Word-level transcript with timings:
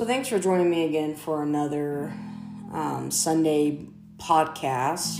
So, 0.00 0.06
thanks 0.06 0.28
for 0.28 0.38
joining 0.38 0.70
me 0.70 0.86
again 0.86 1.14
for 1.14 1.42
another 1.42 2.10
um, 2.72 3.10
Sunday 3.10 3.86
podcast. 4.16 5.18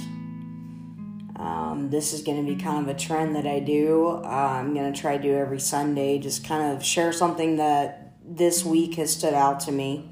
Um, 1.36 1.90
this 1.90 2.14
is 2.14 2.22
going 2.22 2.42
to 2.42 2.54
be 2.54 2.58
kind 2.58 2.88
of 2.88 2.96
a 2.96 2.98
trend 2.98 3.36
that 3.36 3.46
I 3.46 3.60
do. 3.60 4.22
Uh, 4.24 4.26
I'm 4.26 4.72
going 4.72 4.90
to 4.90 4.98
try 4.98 5.18
to 5.18 5.22
do 5.22 5.36
every 5.36 5.60
Sunday, 5.60 6.18
just 6.18 6.46
kind 6.46 6.74
of 6.74 6.82
share 6.82 7.12
something 7.12 7.56
that 7.56 8.14
this 8.24 8.64
week 8.64 8.94
has 8.94 9.12
stood 9.12 9.34
out 9.34 9.60
to 9.60 9.70
me. 9.70 10.08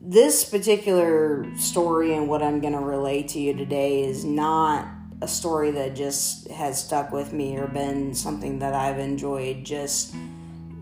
This 0.00 0.44
particular 0.44 1.44
story 1.56 2.14
and 2.14 2.28
what 2.28 2.40
I'm 2.40 2.60
going 2.60 2.74
to 2.74 2.78
relay 2.78 3.24
to 3.24 3.40
you 3.40 3.52
today 3.52 4.04
is 4.04 4.24
not 4.24 4.86
a 5.20 5.26
story 5.26 5.72
that 5.72 5.96
just 5.96 6.48
has 6.52 6.80
stuck 6.80 7.10
with 7.10 7.32
me 7.32 7.56
or 7.56 7.66
been 7.66 8.14
something 8.14 8.60
that 8.60 8.74
I've 8.74 9.00
enjoyed 9.00 9.64
just 9.64 10.14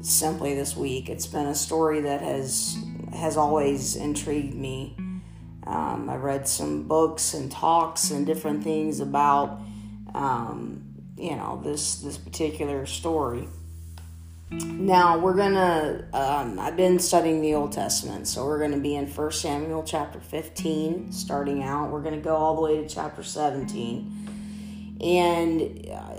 simply 0.02 0.54
this 0.54 0.76
week. 0.76 1.08
It's 1.08 1.26
been 1.26 1.46
a 1.46 1.54
story 1.54 2.00
that 2.02 2.20
has 2.20 2.76
has 3.14 3.36
always 3.36 3.96
intrigued 3.96 4.54
me. 4.54 4.96
Um, 5.66 6.08
I 6.08 6.16
read 6.16 6.48
some 6.48 6.88
books 6.88 7.34
and 7.34 7.50
talks 7.50 8.10
and 8.10 8.26
different 8.26 8.64
things 8.64 9.00
about 9.00 9.60
um, 10.14 10.84
you 11.16 11.36
know 11.36 11.60
this 11.62 11.96
this 11.96 12.16
particular 12.18 12.86
story. 12.86 13.48
Now 14.50 15.18
we're 15.18 15.36
gonna. 15.36 16.08
Um, 16.12 16.58
I've 16.58 16.76
been 16.76 16.98
studying 16.98 17.40
the 17.40 17.54
Old 17.54 17.72
Testament, 17.72 18.26
so 18.26 18.44
we're 18.44 18.58
gonna 18.58 18.78
be 18.78 18.96
in 18.96 19.06
First 19.06 19.42
Samuel 19.42 19.84
chapter 19.84 20.18
fifteen, 20.18 21.12
starting 21.12 21.62
out. 21.62 21.90
We're 21.90 22.02
gonna 22.02 22.18
go 22.18 22.34
all 22.34 22.56
the 22.56 22.62
way 22.62 22.82
to 22.82 22.88
chapter 22.88 23.22
seventeen 23.22 24.20
and 25.00 25.88
uh, 25.90 26.14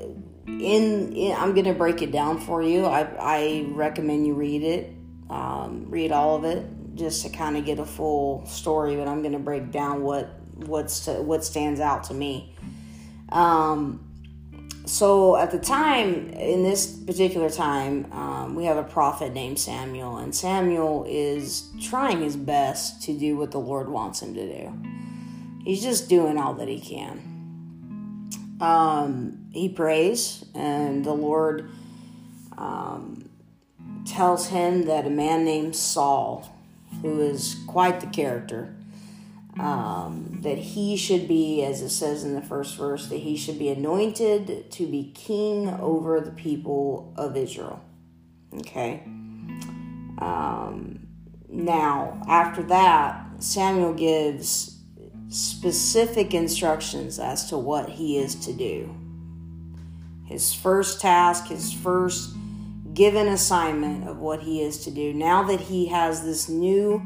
in, 0.48 1.14
in, 1.14 1.36
I'm 1.38 1.54
gonna 1.54 1.74
break 1.74 2.02
it 2.02 2.12
down 2.12 2.40
for 2.40 2.64
you. 2.64 2.86
I, 2.86 3.02
I 3.20 3.66
recommend 3.70 4.26
you 4.26 4.34
read 4.34 4.64
it, 4.64 4.94
um, 5.30 5.86
read 5.90 6.12
all 6.12 6.36
of 6.36 6.46
it, 6.46 6.66
just 7.02 7.24
to 7.24 7.30
kind 7.30 7.58
of 7.58 7.66
get 7.66 7.80
a 7.80 7.86
full 7.86 8.46
story. 8.46 8.96
But 8.96 9.08
I'm 9.08 9.22
gonna 9.22 9.40
break 9.40 9.72
down 9.72 10.04
what 10.04 10.30
what's 10.56 11.06
to, 11.06 11.14
what 11.22 11.44
stands 11.44 11.80
out 11.80 12.06
to 12.06 12.14
me. 12.14 12.56
Um, 13.30 14.08
so 14.86 15.36
at 15.38 15.52
the 15.52 15.60
time, 15.60 16.30
in 16.30 16.64
this 16.64 16.88
particular 16.88 17.50
time, 17.50 18.12
um, 18.12 18.56
we 18.56 18.66
have 18.66 18.78
a 18.78 18.84
prophet 18.84 19.34
named 19.34 19.60
Samuel, 19.60 20.18
and 20.18 20.34
Samuel 20.34 21.06
is 21.08 21.70
trying 21.82 22.22
his 22.22 22.36
best 22.36 23.04
to 23.04 23.18
do 23.18 23.38
what 23.38 23.52
the 23.52 23.60
Lord 23.60 23.90
wants 23.90 24.22
him 24.22 24.34
to 24.34 24.64
do. 24.64 24.74
He's 25.64 25.84
just 25.84 26.10
doing 26.10 26.38
all 26.38 26.54
that 26.56 26.68
he 26.68 26.80
can 26.80 27.32
um, 28.62 29.48
he 29.52 29.68
prays, 29.68 30.46
and 30.54 31.04
the 31.04 31.14
Lord 31.14 31.70
um, 32.58 33.30
tells 34.06 34.48
him 34.48 34.86
that 34.86 35.08
a 35.08 35.10
man 35.10 35.44
named 35.44 35.76
Saul, 35.76 36.48
who 37.02 37.20
is 37.20 37.58
quite 37.68 38.00
the 38.00 38.08
character, 38.08 38.76
um, 39.60 40.40
that 40.42 40.58
he 40.58 40.96
should 40.96 41.28
be, 41.28 41.64
as 41.64 41.82
it 41.82 41.90
says 41.90 42.24
in 42.24 42.34
the 42.34 42.42
first 42.42 42.78
verse, 42.78 43.08
that 43.08 43.18
he 43.18 43.36
should 43.36 43.60
be 43.60 43.70
anointed 43.70 44.72
to 44.72 44.88
be 44.88 45.12
king 45.14 45.70
over 45.70 46.20
the 46.20 46.32
people 46.32 47.14
of 47.18 47.36
Israel. 47.36 47.82
Okay. 48.54 49.04
Um, 50.20 51.08
now, 51.50 52.22
after 52.28 52.64
that, 52.64 53.26
Samuel 53.40 53.94
gives 53.94 54.80
specific 55.30 56.34
instructions 56.34 57.18
as 57.18 57.50
to 57.50 57.58
what 57.58 57.90
he 57.90 58.18
is 58.18 58.36
to 58.36 58.54
do. 58.54 58.94
His 60.26 60.54
first 60.54 61.02
task, 61.02 61.48
his 61.48 61.74
first 61.74 62.36
given 62.94 63.28
assignment 63.28 64.08
of 64.08 64.18
what 64.18 64.42
he 64.42 64.62
is 64.62 64.84
to 64.86 64.92
do. 64.92 65.14
Now 65.14 65.44
that 65.44 65.62
he 65.62 65.88
has 65.88 66.24
this 66.24 66.50
new 66.50 67.02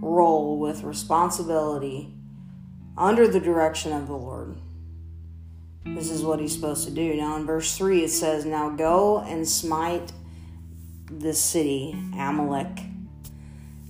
role 0.00 0.58
with 0.58 0.82
responsibility 0.82 2.14
under 2.96 3.28
the 3.28 3.40
direction 3.40 3.92
of 3.92 4.06
the 4.06 4.16
Lord, 4.16 4.58
this 5.84 6.10
is 6.10 6.22
what 6.22 6.40
he's 6.40 6.52
supposed 6.52 6.86
to 6.86 6.94
do. 6.94 7.14
Now, 7.14 7.36
in 7.36 7.46
verse 7.46 7.76
3, 7.76 8.04
it 8.04 8.10
says, 8.10 8.44
Now 8.44 8.70
go 8.70 9.20
and 9.20 9.48
smite 9.48 10.12
the 11.10 11.32
city, 11.32 11.96
Amalek 12.18 12.80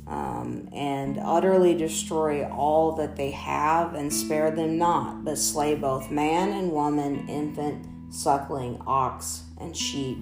um, 0.09 0.69
and 0.73 1.19
utterly 1.19 1.75
destroy 1.75 2.47
all 2.49 2.93
that 2.93 3.17
they 3.17 3.31
have, 3.33 3.95
and 3.95 4.13
spare 4.13 4.51
them 4.51 4.79
not, 4.79 5.25
but 5.25 5.37
slay 5.37 5.75
both 5.75 6.11
man 6.11 6.51
and 6.51 6.73
woman, 6.73 7.29
infant, 7.29 7.87
suckling, 8.13 8.81
ox, 8.87 9.43
and 9.61 9.77
sheep, 9.77 10.19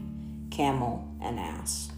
camel, 0.51 1.06
and 1.21 1.39
ass. 1.39 1.91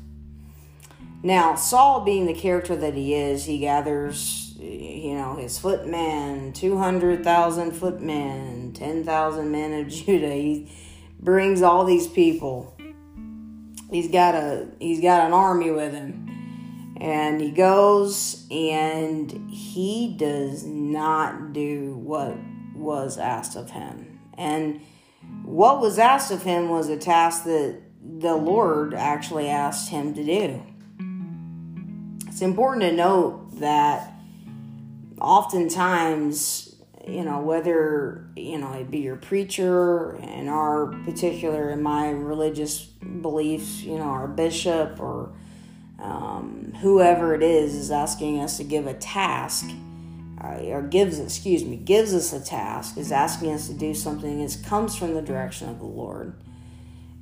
Now, 1.22 1.56
Saul, 1.56 2.04
being 2.04 2.26
the 2.26 2.34
character 2.34 2.76
that 2.76 2.94
he 2.94 3.14
is, 3.14 3.44
he 3.44 3.58
gathers, 3.58 4.54
you 4.58 5.14
know, 5.14 5.34
his 5.34 5.58
footmen, 5.58 6.52
200,000 6.52 7.72
footmen, 7.72 8.72
10,000 8.72 9.50
men 9.50 9.72
of 9.72 9.88
Judah. 9.92 10.32
He 10.32 10.70
brings 11.18 11.62
all 11.62 11.84
these 11.84 12.06
people. 12.06 12.76
He's 13.90 14.10
got 14.10 14.34
a 14.34 14.68
he's 14.78 15.00
got 15.00 15.26
an 15.26 15.32
army 15.32 15.70
with 15.70 15.94
him 15.94 16.28
and 17.00 17.40
he 17.40 17.50
goes 17.50 18.46
and 18.50 19.30
he 19.50 20.14
does 20.18 20.64
not 20.64 21.52
do 21.52 21.94
what 21.96 22.36
was 22.74 23.18
asked 23.18 23.56
of 23.56 23.70
him. 23.70 24.20
And 24.36 24.80
what 25.44 25.80
was 25.80 25.98
asked 25.98 26.30
of 26.32 26.42
him 26.42 26.68
was 26.68 26.88
a 26.88 26.96
task 26.96 27.44
that 27.44 27.80
the 28.03 28.34
Lord 28.34 28.94
actually 28.94 29.48
asked 29.48 29.91
him 29.91 30.14
to 30.14 30.25
do. 30.25 30.62
It's 32.28 32.42
important 32.42 32.82
to 32.82 32.92
note 32.92 33.59
that 33.60 34.12
oftentimes, 35.20 36.76
you 37.06 37.25
know, 37.25 37.41
whether, 37.41 38.28
you 38.36 38.59
know, 38.59 38.72
it 38.75 38.91
be 38.91 38.98
your 38.98 39.16
preacher, 39.16 40.16
in 40.16 40.48
our 40.48 40.86
particular, 41.04 41.70
in 41.70 41.82
my 41.82 42.10
religious 42.10 42.82
beliefs, 42.82 43.82
you 43.82 43.98
know, 43.98 44.04
our 44.04 44.28
bishop 44.28 45.00
or 45.00 45.32
um, 45.98 46.72
whoever 46.80 47.34
it 47.34 47.42
is 47.42 47.75
is 47.75 47.91
asking 47.91 48.41
us 48.41 48.56
to 48.59 48.65
give 48.65 48.86
a 48.86 48.94
task 48.94 49.69
uh, 50.42 50.59
or 50.66 50.82
gives 50.82 51.19
excuse 51.19 51.65
me 51.65 51.76
gives 51.76 52.15
us 52.15 52.32
a 52.32 52.41
task 52.41 52.97
is 52.97 53.10
asking 53.10 53.53
us 53.53 53.66
to 53.66 53.75
do 53.75 53.92
something 53.92 54.44
that 54.44 54.56
comes 54.65 54.94
from 54.97 55.15
the 55.15 55.22
direction 55.22 55.69
of 55.69 55.78
the 55.80 55.84
lord 55.84 56.34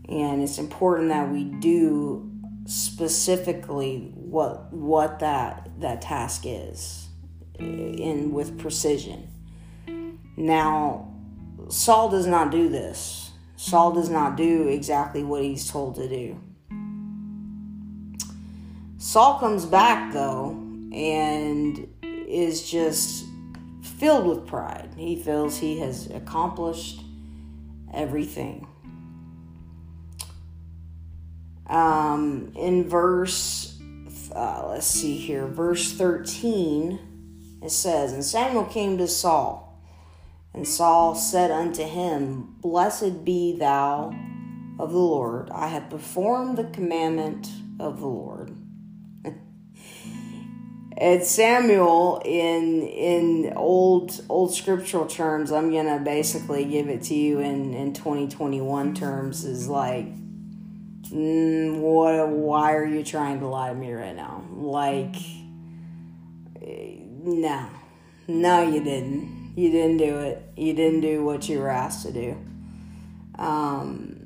and 0.09 0.43
it's 0.43 0.59
important 0.59 1.09
that 1.09 1.31
we 1.31 1.45
do 1.45 2.31
specifically 2.67 4.11
what 4.15 4.73
what 4.73 5.21
that 5.21 5.69
that 5.79 6.03
task 6.03 6.43
is 6.45 7.09
in 7.59 8.33
with 8.33 8.59
precision 8.59 9.29
now 10.37 11.13
saul 11.69 12.09
does 12.11 12.27
not 12.27 12.51
do 12.51 12.69
this 12.69 13.31
saul 13.57 13.93
does 13.93 14.11
not 14.11 14.37
do 14.37 14.69
exactly 14.69 15.23
what 15.23 15.43
he's 15.43 15.71
told 15.71 15.95
to 15.95 16.09
do 16.09 16.39
Saul 18.99 19.39
comes 19.39 19.65
back 19.67 20.13
though 20.13 20.51
and 20.93 21.87
is 22.03 22.69
just 22.69 23.25
filled 23.83 24.27
with 24.27 24.47
pride. 24.47 24.91
He 24.97 25.15
feels 25.17 25.59
he 25.59 25.79
has 25.79 26.11
accomplished 26.11 27.03
everything. 27.95 28.67
Um, 31.69 32.53
in 32.55 32.89
verse, 32.89 33.81
uh, 34.35 34.69
let's 34.69 34.87
see 34.87 35.17
here, 35.17 35.47
verse 35.47 35.93
13, 35.93 37.61
it 37.63 37.71
says, 37.71 38.13
And 38.13 38.25
Samuel 38.25 38.65
came 38.65 38.99
to 38.99 39.09
Saul, 39.09 39.83
and 40.55 40.67
Saul 40.67 41.15
said 41.15 41.51
unto 41.51 41.83
him, 41.83 42.57
Blessed 42.61 43.25
be 43.25 43.57
thou 43.59 44.15
of 44.79 44.93
the 44.93 44.99
Lord. 44.99 45.51
I 45.51 45.69
have 45.69 45.91
performed 45.91 46.57
the 46.57 46.65
commandment 46.65 47.49
of 47.81 48.01
the 48.01 48.07
Lord 48.07 48.57
and 50.99 51.23
Samuel 51.23 52.23
in 52.25 52.83
in 52.83 53.53
old 53.55 54.25
old 54.29 54.55
scriptural 54.55 55.07
terms, 55.07 55.53
I'm 55.53 55.71
gonna 55.71 55.99
basically 55.99 56.65
give 56.65 56.89
it 56.89 57.03
to 57.05 57.15
you 57.15 57.41
in 57.41 57.75
in 57.75 57.93
2021 57.93 58.95
terms 58.95 59.45
is 59.45 59.69
like, 59.69 60.07
mm, 61.11 61.81
what? 61.81 62.29
Why 62.29 62.75
are 62.75 62.85
you 62.85 63.03
trying 63.03 63.41
to 63.41 63.47
lie 63.47 63.71
to 63.71 63.75
me 63.75 63.93
right 63.93 64.15
now? 64.15 64.45
Like, 64.51 65.17
no, 66.61 67.69
no, 68.29 68.63
you 68.63 68.83
didn't. 68.83 69.55
You 69.57 69.71
didn't 69.71 69.97
do 69.97 70.19
it. 70.19 70.43
You 70.57 70.75
didn't 70.75 71.01
do 71.01 71.25
what 71.25 71.49
you 71.49 71.59
were 71.61 71.71
asked 71.71 72.05
to 72.07 72.13
do. 72.13 72.37
Um, 73.37 74.17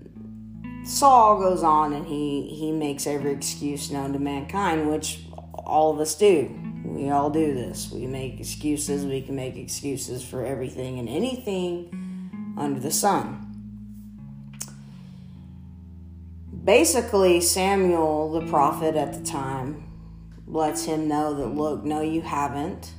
Saul 0.85 1.39
goes 1.39 1.63
on 1.63 1.93
and 1.93 2.07
he 2.07 2.55
he 2.55 2.73
makes 2.73 3.07
every 3.07 3.33
excuse 3.33 3.91
known 3.91 4.13
to 4.13 4.19
mankind, 4.19 4.91
which 4.91 5.21
all 5.53 5.93
of 5.93 6.01
us 6.01 6.15
do. 6.15 6.57
We 6.85 7.11
all 7.11 7.31
do 7.31 7.55
this. 7.55 7.91
We 7.93 8.07
make 8.07 8.41
excuses. 8.41 9.05
We 9.05 9.23
can 9.23 9.37
make 9.37 9.57
excuses 9.57 10.25
for 10.25 10.45
everything 10.45 10.99
and 10.99 11.09
anything 11.09 12.55
under 12.57 12.81
the 12.81 12.91
sun. 12.91 13.50
Basically, 16.63 17.41
Samuel, 17.41 18.33
the 18.33 18.47
prophet 18.47 18.95
at 18.95 19.15
the 19.15 19.25
time, 19.25 19.87
lets 20.47 20.85
him 20.85 21.09
know 21.09 21.35
that, 21.35 21.47
look, 21.47 21.85
no, 21.85 22.03
you 22.03 22.21
haven't. 22.21 22.93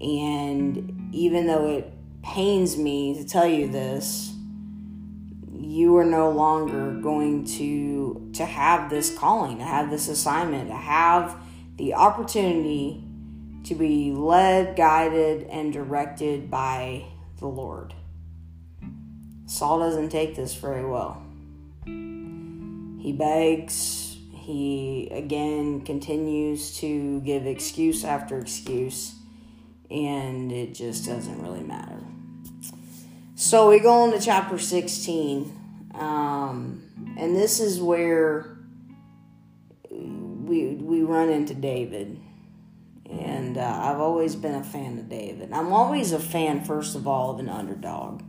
And 0.00 1.10
even 1.12 1.46
though 1.46 1.68
it 1.68 1.92
pains 2.22 2.78
me 2.78 3.14
to 3.14 3.24
tell 3.24 3.46
you 3.46 3.68
this, 3.68 4.32
you 5.52 5.96
are 5.96 6.04
no 6.04 6.30
longer 6.30 6.92
going 7.00 7.44
to 7.44 8.30
to 8.34 8.44
have 8.44 8.90
this 8.90 9.16
calling, 9.16 9.58
to 9.58 9.64
have 9.64 9.90
this 9.90 10.08
assignment, 10.08 10.68
to 10.68 10.74
have 10.74 11.36
the 11.76 11.94
opportunity 11.94 13.04
to 13.64 13.74
be 13.74 14.12
led, 14.12 14.76
guided, 14.76 15.44
and 15.44 15.72
directed 15.72 16.50
by 16.50 17.04
the 17.38 17.46
Lord. 17.46 17.94
Saul 19.46 19.78
doesn't 19.78 20.08
take 20.08 20.34
this 20.34 20.54
very 20.54 20.84
well. 20.84 21.21
He 23.02 23.10
begs, 23.12 24.16
he 24.32 25.08
again 25.10 25.80
continues 25.80 26.76
to 26.78 27.20
give 27.22 27.48
excuse 27.48 28.04
after 28.04 28.38
excuse, 28.38 29.16
and 29.90 30.52
it 30.52 30.72
just 30.72 31.04
doesn't 31.04 31.42
really 31.42 31.64
matter. 31.64 31.98
So 33.34 33.68
we 33.68 33.80
go 33.80 34.04
into 34.04 34.24
chapter 34.24 34.56
16, 34.56 35.90
um, 35.94 36.84
and 37.18 37.34
this 37.34 37.58
is 37.58 37.80
where 37.80 38.56
we, 39.90 40.76
we 40.76 41.02
run 41.02 41.28
into 41.28 41.54
David. 41.54 42.20
And 43.10 43.58
uh, 43.58 43.80
I've 43.82 43.98
always 43.98 44.36
been 44.36 44.54
a 44.54 44.62
fan 44.62 44.96
of 44.96 45.08
David. 45.08 45.52
I'm 45.52 45.72
always 45.72 46.12
a 46.12 46.20
fan, 46.20 46.62
first 46.62 46.94
of 46.94 47.08
all, 47.08 47.32
of 47.32 47.40
an 47.40 47.48
underdog. 47.48 48.22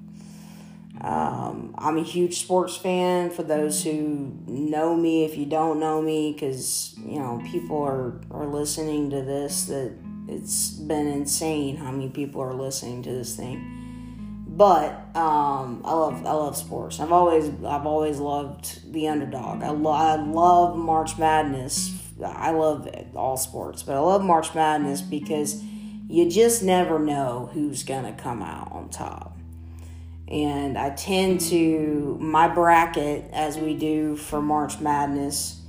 Um, 1.03 1.75
I'm 1.77 1.97
a 1.97 2.03
huge 2.03 2.39
sports 2.39 2.77
fan 2.77 3.29
for 3.29 3.43
those 3.43 3.83
who 3.83 4.37
know 4.47 4.95
me. 4.95 5.25
If 5.25 5.37
you 5.37 5.45
don't 5.45 5.79
know 5.79 6.01
me, 6.01 6.31
because 6.31 6.95
you 6.97 7.19
know 7.19 7.41
people 7.51 7.81
are 7.83 8.21
are 8.31 8.47
listening 8.47 9.09
to 9.09 9.21
this, 9.21 9.65
that 9.65 9.93
it's 10.29 10.69
been 10.71 11.07
insane 11.07 11.75
how 11.75 11.91
many 11.91 12.09
people 12.09 12.41
are 12.41 12.53
listening 12.53 13.03
to 13.03 13.11
this 13.11 13.35
thing. 13.35 14.45
But 14.47 14.91
um, 15.15 15.81
I 15.83 15.93
love 15.93 16.25
I 16.25 16.31
love 16.31 16.55
sports. 16.55 17.01
I've 17.01 17.11
always 17.11 17.49
I've 17.65 17.85
always 17.85 18.19
loved 18.19 18.93
the 18.93 19.09
underdog. 19.09 19.61
I, 19.61 19.71
lo- 19.71 19.91
I 19.91 20.15
love 20.15 20.77
March 20.77 21.17
Madness. 21.17 21.99
I 22.23 22.51
love 22.51 22.87
all 23.13 23.35
sports, 23.35 23.83
but 23.83 23.97
I 23.97 23.99
love 23.99 24.23
March 24.23 24.55
Madness 24.55 25.01
because 25.01 25.61
you 26.07 26.29
just 26.29 26.63
never 26.63 26.97
know 26.97 27.49
who's 27.51 27.83
gonna 27.83 28.13
come 28.13 28.41
out 28.41 28.71
on 28.71 28.87
top 28.87 29.37
and 30.27 30.77
I 30.77 30.91
tend 30.91 31.41
to 31.41 32.17
my 32.19 32.47
bracket 32.47 33.29
as 33.33 33.57
we 33.57 33.75
do 33.75 34.15
for 34.15 34.41
March 34.41 34.79
Madness 34.79 35.61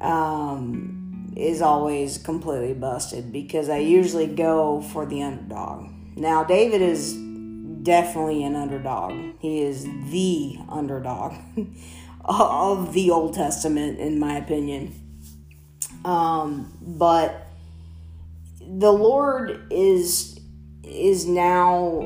um, 0.00 1.32
is 1.36 1.62
always 1.62 2.18
completely 2.18 2.74
busted 2.74 3.32
because 3.32 3.68
I 3.68 3.78
usually 3.78 4.26
go 4.26 4.80
for 4.80 5.06
the 5.06 5.22
underdog. 5.22 5.90
Now 6.16 6.42
David 6.42 6.82
is 6.82 7.14
definitely 7.82 8.44
an 8.44 8.56
underdog. 8.56 9.34
He 9.40 9.62
is 9.62 9.84
the 9.84 10.56
underdog 10.68 11.34
of 12.24 12.92
the 12.92 13.10
Old 13.10 13.34
Testament, 13.34 13.98
in 13.98 14.18
my 14.18 14.36
opinion. 14.36 14.94
Um, 16.04 16.72
but 16.80 17.46
the 18.60 18.92
Lord 18.92 19.66
is 19.70 20.38
is 20.82 21.26
now 21.26 22.02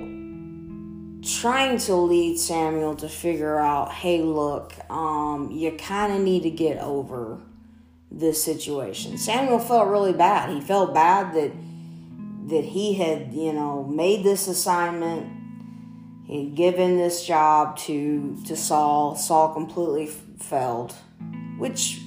trying 1.25 1.79
to 1.79 1.95
lead 1.95 2.39
Samuel 2.39 2.95
to 2.97 3.09
figure 3.09 3.59
out, 3.59 3.93
hey, 3.93 4.23
look, 4.23 4.75
um, 4.91 5.51
you 5.51 5.73
kind 5.73 6.13
of 6.13 6.21
need 6.21 6.43
to 6.43 6.51
get 6.51 6.79
over 6.79 7.41
this 8.11 8.43
situation. 8.43 9.19
Samuel 9.19 9.59
felt 9.59 9.89
really 9.89 10.13
bad. 10.13 10.51
He 10.51 10.61
felt 10.61 10.95
bad 10.95 11.35
that 11.35 11.53
that 12.47 12.65
he 12.65 12.93
had, 12.95 13.33
you 13.33 13.55
know, 13.55 13.85
made 13.85 14.23
this 14.23 14.49
assignment. 14.49 15.27
He 16.27 16.45
had 16.45 16.55
given 16.55 16.97
this 16.97 17.27
job 17.27 17.77
to 17.79 18.37
to 18.47 18.57
Saul. 18.57 19.17
Saul 19.17 19.53
completely 19.53 20.07
failed, 20.39 20.95
which 21.59 22.01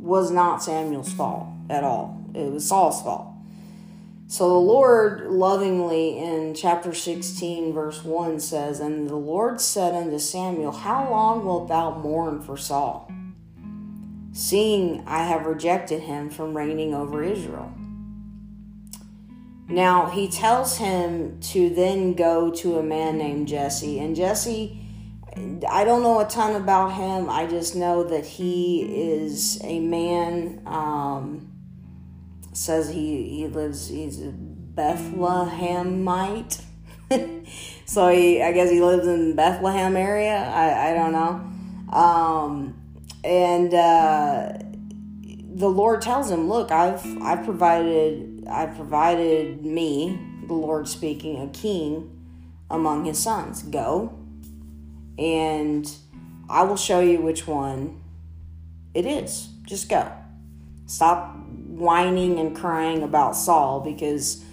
was 0.00 0.30
not 0.30 0.62
Samuel's 0.62 1.12
fault 1.12 1.48
at 1.68 1.84
all. 1.84 2.24
It 2.34 2.50
was 2.52 2.66
Saul's 2.66 3.02
fault. 3.02 3.35
So 4.28 4.48
the 4.48 4.54
Lord 4.54 5.30
lovingly 5.30 6.18
in 6.18 6.52
chapter 6.54 6.92
16, 6.92 7.72
verse 7.72 8.02
1 8.02 8.40
says, 8.40 8.80
And 8.80 9.08
the 9.08 9.14
Lord 9.14 9.60
said 9.60 9.94
unto 9.94 10.18
Samuel, 10.18 10.72
How 10.72 11.08
long 11.08 11.44
wilt 11.44 11.68
thou 11.68 11.96
mourn 11.96 12.42
for 12.42 12.56
Saul? 12.56 13.10
Seeing 14.32 15.04
I 15.06 15.24
have 15.24 15.46
rejected 15.46 16.02
him 16.02 16.28
from 16.28 16.56
reigning 16.56 16.92
over 16.92 17.22
Israel. 17.22 17.72
Now 19.68 20.06
he 20.06 20.28
tells 20.28 20.78
him 20.78 21.38
to 21.52 21.70
then 21.70 22.14
go 22.14 22.50
to 22.50 22.78
a 22.78 22.82
man 22.82 23.18
named 23.18 23.46
Jesse. 23.46 24.00
And 24.00 24.16
Jesse, 24.16 24.80
I 25.70 25.84
don't 25.84 26.02
know 26.02 26.18
a 26.18 26.26
ton 26.26 26.56
about 26.56 26.94
him. 26.94 27.30
I 27.30 27.46
just 27.46 27.76
know 27.76 28.02
that 28.02 28.26
he 28.26 28.82
is 28.82 29.60
a 29.62 29.78
man. 29.78 30.62
Um, 30.66 31.55
says 32.56 32.88
he, 32.88 33.28
he 33.28 33.46
lives, 33.46 33.88
he's 33.88 34.20
a 34.22 34.32
Bethlehemite. 34.74 36.62
so 37.84 38.08
he, 38.08 38.42
I 38.42 38.52
guess 38.52 38.70
he 38.70 38.80
lives 38.80 39.06
in 39.06 39.36
Bethlehem 39.36 39.96
area. 39.96 40.36
I, 40.36 40.90
I 40.90 40.94
don't 40.94 41.12
know. 41.12 41.96
Um, 41.96 42.82
and 43.24 43.72
uh, 43.72 44.52
the 45.54 45.68
Lord 45.68 46.02
tells 46.02 46.30
him, 46.30 46.48
"Look, 46.48 46.70
I've 46.70 47.04
I've 47.22 47.44
provided 47.44 48.46
I've 48.48 48.74
provided 48.76 49.64
me, 49.64 50.18
the 50.46 50.54
Lord 50.54 50.88
speaking, 50.88 51.40
a 51.40 51.48
king 51.48 52.12
among 52.70 53.04
his 53.04 53.18
sons. 53.18 53.62
Go, 53.62 54.18
and 55.18 55.90
I 56.48 56.62
will 56.62 56.76
show 56.76 57.00
you 57.00 57.20
which 57.20 57.46
one 57.46 58.02
it 58.94 59.06
is. 59.06 59.48
Just 59.64 59.88
go. 59.88 60.12
Stop 60.86 61.36
whining 61.76 62.38
and 62.38 62.56
crying 62.56 63.02
about 63.02 63.36
Saul 63.36 63.80
because 63.80 64.44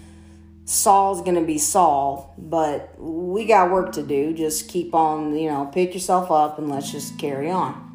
Saul's 0.66 1.22
going 1.22 1.36
to 1.36 1.42
be 1.42 1.58
Saul, 1.58 2.34
but 2.38 2.96
we 2.98 3.46
got 3.46 3.72
work 3.72 3.92
to 3.94 4.04
do. 4.04 4.34
Just 4.34 4.70
keep 4.70 4.94
on, 4.94 5.36
you 5.36 5.50
know, 5.50 5.66
pick 5.66 5.94
yourself 5.94 6.32
up 6.32 6.58
and 6.58 6.70
let's 6.70 6.92
just 6.92 7.18
carry 7.20 7.50
on. 7.50 7.90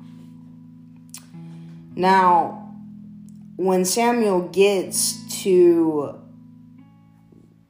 Now, 1.97 2.75
when 3.57 3.85
Samuel 3.85 4.49
gets 4.49 5.43
to 5.43 6.21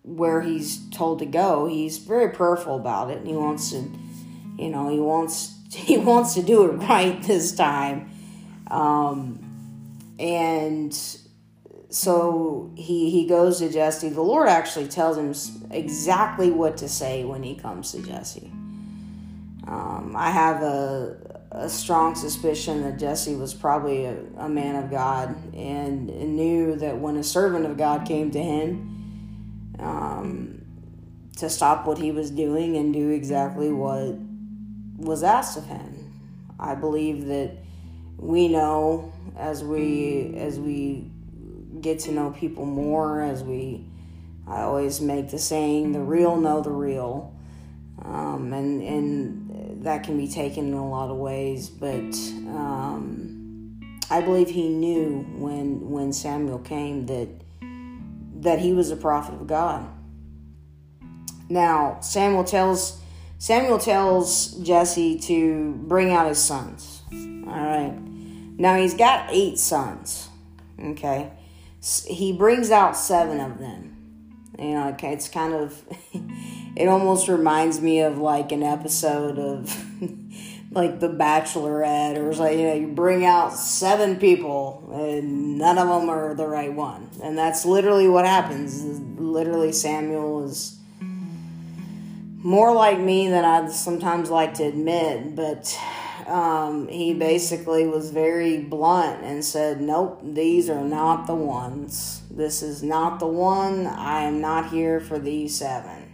where 0.02 0.40
he's 0.40 0.88
told 0.90 1.20
to 1.20 1.26
go, 1.26 1.66
he's 1.66 1.98
very 1.98 2.30
prayerful 2.30 2.76
about 2.76 3.10
it. 3.10 3.18
And 3.18 3.26
he 3.26 3.34
wants 3.34 3.70
to, 3.70 3.90
you 4.58 4.70
know, 4.70 4.88
he 4.90 4.98
wants 4.98 5.54
he 5.72 5.96
wants 5.98 6.34
to 6.34 6.42
do 6.42 6.64
it 6.64 6.72
right 6.88 7.22
this 7.22 7.52
time. 7.52 8.10
Um, 8.70 9.44
and 10.18 10.92
so 11.90 12.70
he 12.76 13.10
he 13.10 13.26
goes 13.26 13.58
to 13.58 13.70
Jesse. 13.70 14.10
The 14.10 14.20
Lord 14.20 14.48
actually 14.48 14.88
tells 14.88 15.16
him 15.16 15.34
exactly 15.70 16.50
what 16.50 16.76
to 16.78 16.88
say 16.88 17.24
when 17.24 17.42
he 17.42 17.54
comes 17.54 17.92
to 17.92 18.02
Jesse. 18.02 18.50
Um, 19.66 20.14
I 20.16 20.30
have 20.30 20.62
a, 20.62 21.16
a 21.50 21.68
strong 21.68 22.14
suspicion 22.14 22.82
that 22.82 22.98
Jesse 22.98 23.34
was 23.34 23.52
probably 23.52 24.06
a, 24.06 24.16
a 24.38 24.48
man 24.48 24.82
of 24.82 24.90
God 24.90 25.34
and, 25.54 26.08
knew 26.08 26.76
that 26.76 26.96
when 26.98 27.16
a 27.16 27.22
servant 27.22 27.66
of 27.66 27.76
God 27.76 28.06
came 28.06 28.30
to 28.30 28.42
him 28.42 29.76
um, 29.78 30.62
to 31.36 31.50
stop 31.50 31.86
what 31.86 31.98
he 31.98 32.12
was 32.12 32.30
doing 32.30 32.76
and 32.76 32.94
do 32.94 33.10
exactly 33.10 33.70
what 33.70 34.16
was 34.96 35.22
asked 35.22 35.58
of 35.58 35.66
him. 35.66 36.12
I 36.58 36.74
believe 36.74 37.26
that 37.26 37.52
we 38.16 38.48
know 38.48 39.12
as 39.36 39.62
we 39.62 40.34
as 40.36 40.58
we 40.58 41.10
get 41.80 42.00
to 42.00 42.12
know 42.12 42.30
people 42.30 42.66
more 42.66 43.22
as 43.22 43.42
we 43.42 43.84
I 44.48 44.62
always 44.62 45.00
make 45.00 45.30
the 45.30 45.38
saying 45.38 45.92
the 45.92 46.00
real 46.00 46.36
know 46.36 46.62
the 46.62 46.70
real. 46.70 47.34
Um, 48.02 48.52
and 48.52 48.82
and 48.82 49.84
that 49.84 50.04
can 50.04 50.16
be 50.16 50.28
taken 50.28 50.68
in 50.68 50.74
a 50.74 50.88
lot 50.88 51.10
of 51.10 51.16
ways 51.16 51.68
but 51.68 52.14
um, 52.48 53.80
I 54.10 54.20
believe 54.20 54.48
he 54.48 54.68
knew 54.68 55.26
when 55.36 55.90
when 55.90 56.12
Samuel 56.12 56.60
came 56.60 57.06
that 57.06 57.28
that 58.40 58.60
he 58.60 58.72
was 58.72 58.90
a 58.90 58.96
prophet 58.96 59.34
of 59.34 59.46
God. 59.46 59.86
Now 61.48 61.98
Samuel 62.00 62.44
tells 62.44 63.00
Samuel 63.38 63.78
tells 63.78 64.52
Jesse 64.58 65.18
to 65.20 65.72
bring 65.86 66.12
out 66.12 66.28
his 66.28 66.38
sons. 66.38 67.02
All 67.12 67.52
right. 67.52 67.96
Now 68.58 68.76
he's 68.76 68.94
got 68.94 69.28
eight 69.30 69.58
sons. 69.58 70.28
Okay 70.80 71.32
he 71.80 72.32
brings 72.32 72.70
out 72.70 72.96
seven 72.96 73.40
of 73.40 73.58
them. 73.58 73.94
You 74.58 74.70
know, 74.70 74.88
okay, 74.90 75.12
it's 75.12 75.28
kind 75.28 75.54
of, 75.54 75.82
it 76.76 76.88
almost 76.88 77.28
reminds 77.28 77.80
me 77.80 78.00
of 78.00 78.18
like 78.18 78.50
an 78.50 78.62
episode 78.62 79.38
of 79.38 79.66
like 80.72 81.00
the 81.00 81.08
Bachelorette, 81.08 82.16
or 82.16 82.34
like 82.34 82.58
you 82.58 82.64
know 82.64 82.74
you 82.74 82.88
bring 82.88 83.24
out 83.24 83.54
seven 83.54 84.16
people 84.16 84.90
and 84.92 85.58
none 85.58 85.78
of 85.78 85.88
them 85.88 86.08
are 86.08 86.34
the 86.34 86.46
right 86.46 86.72
one, 86.72 87.08
and 87.22 87.38
that's 87.38 87.64
literally 87.64 88.08
what 88.08 88.26
happens. 88.26 89.00
Literally, 89.20 89.72
Samuel 89.72 90.44
is 90.44 90.78
more 91.00 92.72
like 92.72 92.98
me 92.98 93.28
than 93.28 93.44
I'd 93.44 93.70
sometimes 93.70 94.30
like 94.30 94.54
to 94.54 94.64
admit, 94.64 95.36
but 95.36 95.78
um, 96.28 96.88
he 96.88 97.14
basically 97.14 97.86
was 97.86 98.10
very 98.10 98.58
blunt 98.58 99.24
and 99.24 99.44
said, 99.44 99.80
Nope, 99.80 100.20
these 100.22 100.68
are 100.68 100.84
not 100.84 101.26
the 101.26 101.34
ones. 101.34 102.22
This 102.30 102.62
is 102.62 102.82
not 102.82 103.18
the 103.18 103.26
one. 103.26 103.86
I 103.86 104.22
am 104.22 104.40
not 104.40 104.70
here 104.70 105.00
for 105.00 105.18
these 105.18 105.56
seven. 105.56 106.04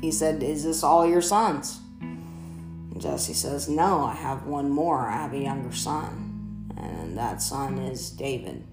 He 0.00 0.10
said, 0.10 0.42
Is 0.42 0.64
this 0.64 0.82
all 0.82 1.06
your 1.06 1.22
sons? 1.22 1.80
Jesse 2.98 3.34
says, 3.34 3.68
No, 3.68 4.04
I 4.04 4.14
have 4.14 4.46
one 4.46 4.70
more. 4.70 5.08
I 5.08 5.22
have 5.22 5.32
a 5.32 5.38
younger 5.38 5.74
son. 5.74 6.72
And 6.76 7.16
that 7.16 7.40
son 7.40 7.78
is 7.78 8.10
David. 8.10 8.64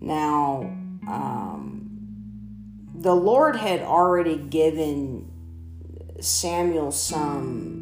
Now, 0.00 0.62
um, 1.08 1.84
the 2.94 3.14
Lord 3.14 3.56
had 3.56 3.80
already 3.80 4.36
given 4.36 5.30
Samuel 6.20 6.90
some, 6.92 7.73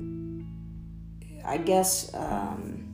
I 1.45 1.57
guess, 1.57 2.13
um, 2.15 2.89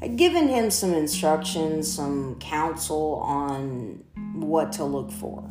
had 0.00 0.16
given 0.16 0.48
him 0.48 0.70
some 0.70 0.94
instructions, 0.94 1.92
some 1.92 2.38
counsel 2.38 3.20
on 3.24 4.02
what 4.34 4.72
to 4.72 4.84
look 4.84 5.12
for. 5.12 5.48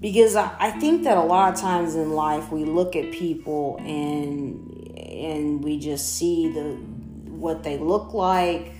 Because 0.00 0.36
I, 0.36 0.54
I 0.58 0.70
think 0.72 1.04
that 1.04 1.16
a 1.16 1.22
lot 1.22 1.54
of 1.54 1.60
times 1.60 1.94
in 1.94 2.12
life 2.12 2.50
we 2.50 2.64
look 2.64 2.96
at 2.96 3.10
people 3.12 3.78
and 3.80 4.70
and 4.96 5.64
we 5.64 5.78
just 5.78 6.16
see 6.16 6.48
the 6.48 6.74
what 7.30 7.62
they 7.62 7.78
look 7.78 8.12
like, 8.12 8.72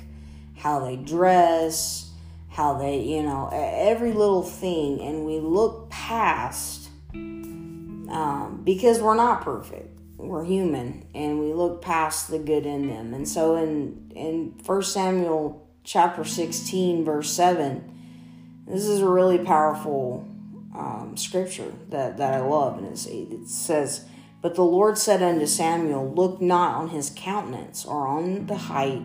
how 0.57 0.81
they 0.85 0.97
dress, 0.97 2.11
how 2.49 2.75
they, 2.75 3.01
you 3.01 3.23
know, 3.23 3.49
every 3.53 4.13
little 4.13 4.43
thing, 4.43 5.01
and 5.01 5.25
we 5.25 5.39
look 5.41 5.91
past 5.91 6.89
um, 7.13 8.61
because 8.65 9.01
we're 9.01 9.17
not 9.17 9.43
perfect. 9.43 9.94
We're 10.27 10.45
human, 10.45 11.07
and 11.15 11.39
we 11.39 11.53
look 11.53 11.83
past 11.83 12.31
the 12.31 12.39
good 12.39 12.67
in 12.67 12.89
them. 12.89 13.15
And 13.15 13.29
so, 13.29 13.57
in 13.57 14.13
in 14.15 14.55
First 14.65 14.93
Samuel 14.93 15.69
chapter 15.85 16.25
sixteen, 16.25 17.05
verse 17.05 17.31
seven, 17.31 18.65
this 18.67 18.87
is 18.87 19.01
a 19.01 19.09
really 19.09 19.39
powerful 19.39 20.27
um, 20.75 21.15
scripture 21.17 21.73
that 21.91 22.17
that 22.17 22.35
I 22.35 22.41
love, 22.41 22.79
and 22.79 22.87
it 22.89 23.49
says. 23.49 24.07
But 24.41 24.57
the 24.57 24.65
Lord 24.65 24.99
said 24.99 25.23
unto 25.23 25.47
Samuel, 25.47 26.13
Look 26.13 26.43
not 26.43 26.75
on 26.75 26.89
his 26.91 27.11
countenance, 27.17 27.87
or 27.87 28.07
on 28.07 28.47
the 28.47 28.57
height, 28.57 29.03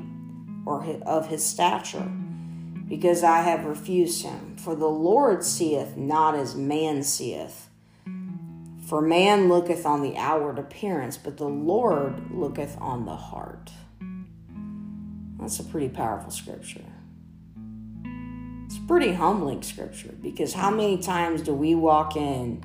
or 0.65 0.83
of 1.03 1.27
his 1.27 1.45
stature, 1.45 2.11
because 2.89 3.23
I 3.23 3.41
have 3.43 3.63
refused 3.63 4.23
him. 4.23 4.57
For 4.57 4.75
the 4.75 4.89
Lord 4.89 5.45
seeth 5.45 5.95
not 5.95 6.35
as 6.35 6.55
man 6.55 7.03
seeth. 7.03 7.68
For 8.89 9.03
man 9.03 9.49
looketh 9.49 9.85
on 9.85 10.01
the 10.01 10.17
outward 10.17 10.57
appearance, 10.57 11.15
but 11.15 11.37
the 11.37 11.47
Lord 11.47 12.31
looketh 12.31 12.75
on 12.81 13.05
the 13.05 13.15
heart. 13.15 13.69
That's 15.39 15.59
a 15.59 15.63
pretty 15.63 15.89
powerful 15.89 16.31
scripture. 16.31 16.85
It's 18.65 18.77
a 18.77 18.87
pretty 18.87 19.13
humbling 19.13 19.61
scripture 19.61 20.15
because 20.19 20.53
how 20.53 20.71
many 20.71 20.97
times 20.97 21.43
do 21.43 21.53
we 21.53 21.75
walk 21.75 22.15
in 22.15 22.63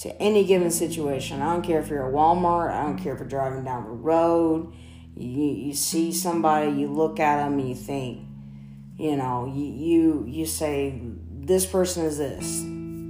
to 0.00 0.14
any 0.20 0.44
given 0.44 0.70
situation? 0.70 1.40
I 1.40 1.54
don't 1.54 1.62
care 1.62 1.80
if 1.80 1.88
you're 1.88 2.06
at 2.06 2.12
Walmart, 2.12 2.70
I 2.70 2.82
don't 2.82 2.98
care 2.98 3.14
if 3.14 3.18
you're 3.18 3.26
driving 3.26 3.64
down 3.64 3.84
the 3.84 3.90
road, 3.90 4.74
you, 5.16 5.44
you 5.44 5.72
see 5.72 6.12
somebody, 6.12 6.72
you 6.72 6.88
look 6.88 7.18
at 7.20 7.38
them, 7.38 7.58
and 7.58 7.66
you 7.66 7.74
think, 7.74 8.20
you 8.98 9.16
know 9.16 9.50
you, 9.54 9.64
you 9.64 10.24
you 10.26 10.44
say 10.44 11.00
this 11.40 11.64
person 11.64 12.04
is 12.04 12.18
this 12.18 12.64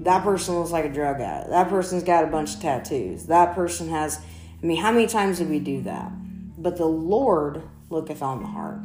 that 0.09 0.25
person 0.25 0.59
looks 0.59 0.71
like 0.71 0.87
a 0.87 0.89
drug 0.89 1.21
addict. 1.21 1.51
That 1.51 1.69
person's 1.69 2.03
got 2.03 2.25
a 2.25 2.29
bunch 2.29 2.55
of 2.55 2.61
tattoos. 2.61 3.27
That 3.27 3.55
person 3.55 3.91
has 3.91 4.19
i 4.63 4.67
mean 4.67 4.79
how 4.79 4.91
many 4.91 5.07
times 5.07 5.39
did 5.39 5.51
we 5.51 5.59
do 5.59 5.83
that? 5.83 6.11
But 6.57 6.77
the 6.77 6.87
lord 6.87 7.63
looketh 7.91 8.23
on 8.23 8.41
the 8.41 8.49
heart. 8.49 8.81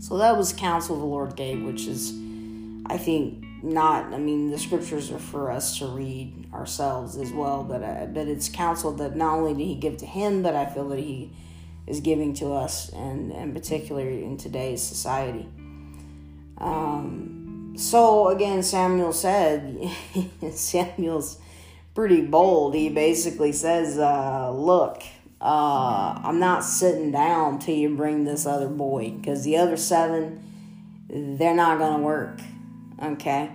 So 0.00 0.18
that 0.18 0.36
was 0.36 0.52
counsel 0.52 0.98
the 0.98 1.04
lord 1.04 1.36
gave 1.36 1.62
which 1.62 1.86
is 1.86 2.12
i 2.86 2.96
think 2.96 3.44
not 3.62 4.12
i 4.14 4.18
mean 4.18 4.50
the 4.50 4.58
scriptures 4.58 5.10
are 5.10 5.18
for 5.18 5.50
us 5.50 5.78
to 5.78 5.86
read 5.86 6.46
ourselves 6.54 7.16
as 7.16 7.32
well 7.32 7.64
but 7.64 7.82
uh, 7.82 8.06
but 8.06 8.28
it's 8.28 8.48
counsel 8.48 8.92
that 8.92 9.16
not 9.16 9.38
only 9.38 9.54
did 9.54 9.66
he 9.66 9.74
give 9.74 9.96
to 9.96 10.06
him 10.06 10.42
but 10.42 10.54
i 10.54 10.64
feel 10.64 10.88
that 10.88 11.00
he 11.00 11.32
is 11.86 12.00
giving 12.00 12.34
to 12.34 12.52
us 12.52 12.88
and 12.90 13.32
and 13.32 13.54
particularly 13.54 14.24
in 14.24 14.36
today's 14.36 14.82
society. 14.82 15.48
Um, 16.58 17.35
so 17.76 18.28
again, 18.28 18.62
Samuel 18.62 19.12
said, 19.12 19.90
Samuel's 20.50 21.38
pretty 21.94 22.22
bold. 22.22 22.74
He 22.74 22.88
basically 22.88 23.52
says, 23.52 23.98
uh, 23.98 24.50
Look, 24.52 25.02
uh, 25.40 26.20
I'm 26.22 26.38
not 26.38 26.64
sitting 26.64 27.10
down 27.10 27.58
till 27.58 27.74
you 27.74 27.94
bring 27.94 28.24
this 28.24 28.46
other 28.46 28.68
boy 28.68 29.10
because 29.10 29.44
the 29.44 29.56
other 29.56 29.76
seven, 29.76 30.42
they're 31.08 31.54
not 31.54 31.78
going 31.78 31.98
to 31.98 32.02
work. 32.02 32.40
Okay? 33.02 33.50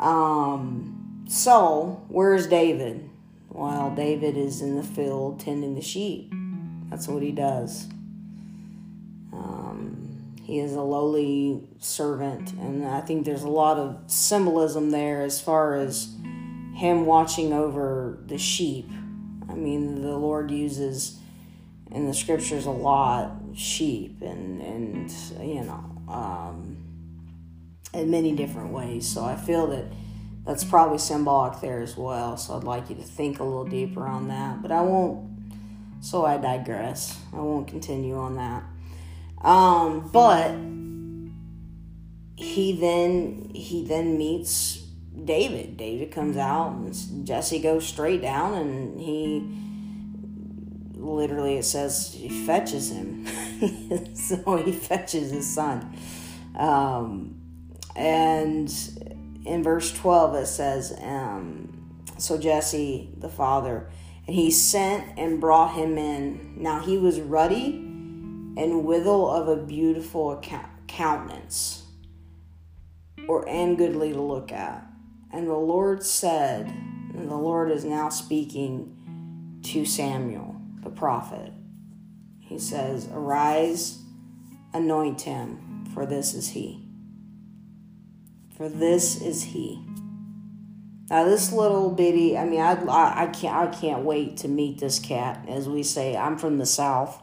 Um, 0.00 1.24
so, 1.28 2.04
where's 2.08 2.46
David? 2.46 3.08
Well, 3.50 3.94
David 3.94 4.36
is 4.36 4.60
in 4.60 4.76
the 4.76 4.82
field 4.82 5.40
tending 5.40 5.74
the 5.74 5.80
sheep. 5.80 6.32
That's 6.90 7.08
what 7.08 7.22
he 7.22 7.32
does. 7.32 7.88
He 10.46 10.60
is 10.60 10.74
a 10.74 10.80
lowly 10.80 11.60
servant, 11.80 12.52
and 12.52 12.86
I 12.86 13.00
think 13.00 13.24
there's 13.26 13.42
a 13.42 13.48
lot 13.48 13.78
of 13.78 13.98
symbolism 14.06 14.92
there 14.92 15.22
as 15.22 15.40
far 15.40 15.74
as 15.74 16.14
him 16.72 17.04
watching 17.04 17.52
over 17.52 18.20
the 18.26 18.38
sheep. 18.38 18.88
I 19.48 19.54
mean, 19.54 20.02
the 20.02 20.16
Lord 20.16 20.52
uses 20.52 21.18
in 21.90 22.06
the 22.06 22.14
scriptures 22.14 22.64
a 22.64 22.70
lot 22.70 23.32
sheep 23.56 24.22
and 24.22 24.62
and 24.62 25.10
you 25.40 25.64
know 25.64 25.84
um, 26.08 26.76
in 27.92 28.08
many 28.08 28.30
different 28.30 28.72
ways. 28.72 29.04
So 29.08 29.24
I 29.24 29.34
feel 29.34 29.66
that 29.66 29.86
that's 30.44 30.62
probably 30.62 30.98
symbolic 30.98 31.60
there 31.60 31.80
as 31.80 31.96
well. 31.96 32.36
So 32.36 32.56
I'd 32.56 32.62
like 32.62 32.88
you 32.88 32.94
to 32.94 33.02
think 33.02 33.40
a 33.40 33.42
little 33.42 33.64
deeper 33.64 34.06
on 34.06 34.28
that, 34.28 34.62
but 34.62 34.70
I 34.70 34.82
won't. 34.82 35.28
So 36.02 36.24
I 36.24 36.36
digress. 36.36 37.18
I 37.32 37.40
won't 37.40 37.66
continue 37.66 38.16
on 38.16 38.36
that. 38.36 38.62
Um, 39.42 40.08
but 40.12 40.52
he 42.36 42.72
then 42.72 43.50
he 43.54 43.84
then 43.84 44.18
meets 44.18 44.82
David. 45.24 45.76
David 45.76 46.12
comes 46.12 46.36
out 46.36 46.72
and 46.72 47.26
Jesse 47.26 47.60
goes 47.60 47.86
straight 47.86 48.22
down 48.22 48.54
and 48.54 49.00
he 49.00 49.46
literally 50.94 51.56
it 51.56 51.64
says 51.64 52.12
he 52.14 52.28
fetches 52.28 52.90
him. 52.90 53.26
so 54.14 54.56
he 54.56 54.72
fetches 54.72 55.30
his 55.30 55.52
son. 55.52 55.96
Um, 56.54 57.40
and 57.94 58.72
in 59.44 59.62
verse 59.62 59.92
12 59.92 60.34
it 60.34 60.46
says, 60.46 60.96
um, 61.02 61.72
so 62.18 62.38
Jesse, 62.38 63.10
the 63.16 63.28
father, 63.28 63.90
and 64.26 64.34
he 64.34 64.50
sent 64.50 65.18
and 65.18 65.40
brought 65.40 65.74
him 65.74 65.96
in. 65.96 66.54
Now 66.62 66.80
he 66.80 66.98
was 66.98 67.20
ruddy 67.20 67.85
and 68.56 68.84
withal 68.84 69.30
of 69.30 69.48
a 69.48 69.62
beautiful 69.62 70.42
countenance, 70.88 71.84
or 73.28 73.48
and 73.48 73.76
goodly 73.76 74.12
to 74.12 74.20
look 74.20 74.52
at. 74.52 74.86
And 75.32 75.48
the 75.48 75.54
Lord 75.54 76.02
said, 76.02 76.66
and 76.66 77.28
the 77.28 77.36
Lord 77.36 77.70
is 77.70 77.84
now 77.84 78.08
speaking 78.08 79.60
to 79.64 79.84
Samuel, 79.84 80.60
the 80.82 80.90
prophet. 80.90 81.52
He 82.38 82.58
says, 82.58 83.08
Arise, 83.12 84.02
anoint 84.72 85.22
him, 85.22 85.84
for 85.92 86.06
this 86.06 86.34
is 86.34 86.48
he. 86.50 86.86
For 88.56 88.68
this 88.68 89.20
is 89.20 89.42
he. 89.42 89.84
Now 91.10 91.24
this 91.24 91.52
little 91.52 91.90
bitty, 91.90 92.36
I 92.36 92.44
mean, 92.44 92.60
I, 92.60 92.72
I, 92.84 93.22
I 93.24 93.26
can't, 93.26 93.54
I 93.56 93.66
can't 93.66 94.04
wait 94.04 94.38
to 94.38 94.48
meet 94.48 94.78
this 94.78 94.98
cat. 94.98 95.44
As 95.48 95.68
we 95.68 95.82
say, 95.82 96.16
I'm 96.16 96.38
from 96.38 96.58
the 96.58 96.66
south, 96.66 97.22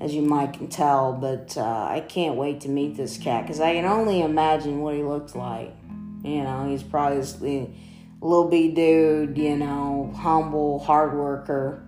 as 0.00 0.14
you 0.14 0.22
might 0.22 0.54
can 0.54 0.68
tell. 0.68 1.12
But 1.12 1.56
uh, 1.56 1.88
I 1.90 2.00
can't 2.00 2.36
wait 2.36 2.62
to 2.62 2.68
meet 2.68 2.96
this 2.96 3.18
cat 3.18 3.44
because 3.44 3.60
I 3.60 3.74
can 3.74 3.84
only 3.84 4.22
imagine 4.22 4.80
what 4.80 4.94
he 4.94 5.02
looks 5.02 5.34
like. 5.34 5.74
You 6.22 6.42
know, 6.42 6.68
he's 6.68 6.82
probably 6.82 7.18
this 7.18 7.40
little 7.40 8.48
bitty 8.48 8.72
dude. 8.72 9.38
You 9.38 9.56
know, 9.56 10.12
humble, 10.16 10.78
hard 10.80 11.14
worker. 11.14 11.82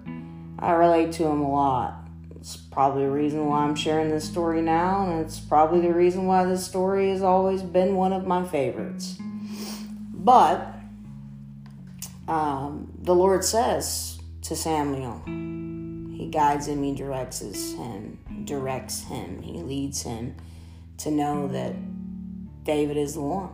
I 0.59 0.73
relate 0.73 1.12
to 1.12 1.25
him 1.25 1.40
a 1.40 1.50
lot. 1.50 2.02
It's 2.37 2.57
probably 2.57 3.04
the 3.04 3.11
reason 3.11 3.47
why 3.47 3.61
I'm 3.61 3.76
sharing 3.76 4.11
this 4.11 4.28
story 4.28 4.62
now, 4.62 5.09
and 5.09 5.25
it's 5.25 5.38
probably 5.38 5.81
the 5.81 5.92
reason 5.92 6.26
why 6.26 6.45
this 6.45 6.66
story 6.66 7.11
has 7.11 7.23
always 7.23 7.62
been 7.62 7.95
one 7.95 8.12
of 8.12 8.26
my 8.26 8.45
favorites. 8.45 9.16
But 10.12 10.75
um, 12.26 12.92
the 13.00 13.14
Lord 13.14 13.45
says 13.45 14.19
to 14.42 14.57
Samuel. 14.57 15.62
Guides 16.32 16.66
him, 16.66 16.82
he 16.82 16.94
directs 16.94 17.40
him, 17.40 18.18
directs 18.46 19.02
him, 19.02 19.42
he 19.42 19.58
leads 19.58 20.02
him 20.02 20.34
to 20.96 21.10
know 21.10 21.46
that 21.48 21.74
David 22.64 22.96
is 22.96 23.14
the 23.14 23.20
one. 23.20 23.50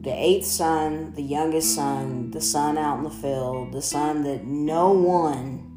The 0.00 0.12
eighth 0.12 0.46
son, 0.46 1.12
the 1.14 1.22
youngest 1.22 1.74
son, 1.74 2.30
the 2.30 2.40
son 2.40 2.78
out 2.78 2.98
in 2.98 3.04
the 3.04 3.10
field, 3.10 3.72
the 3.72 3.82
son 3.82 4.22
that 4.22 4.44
no 4.44 4.92
one 4.92 5.70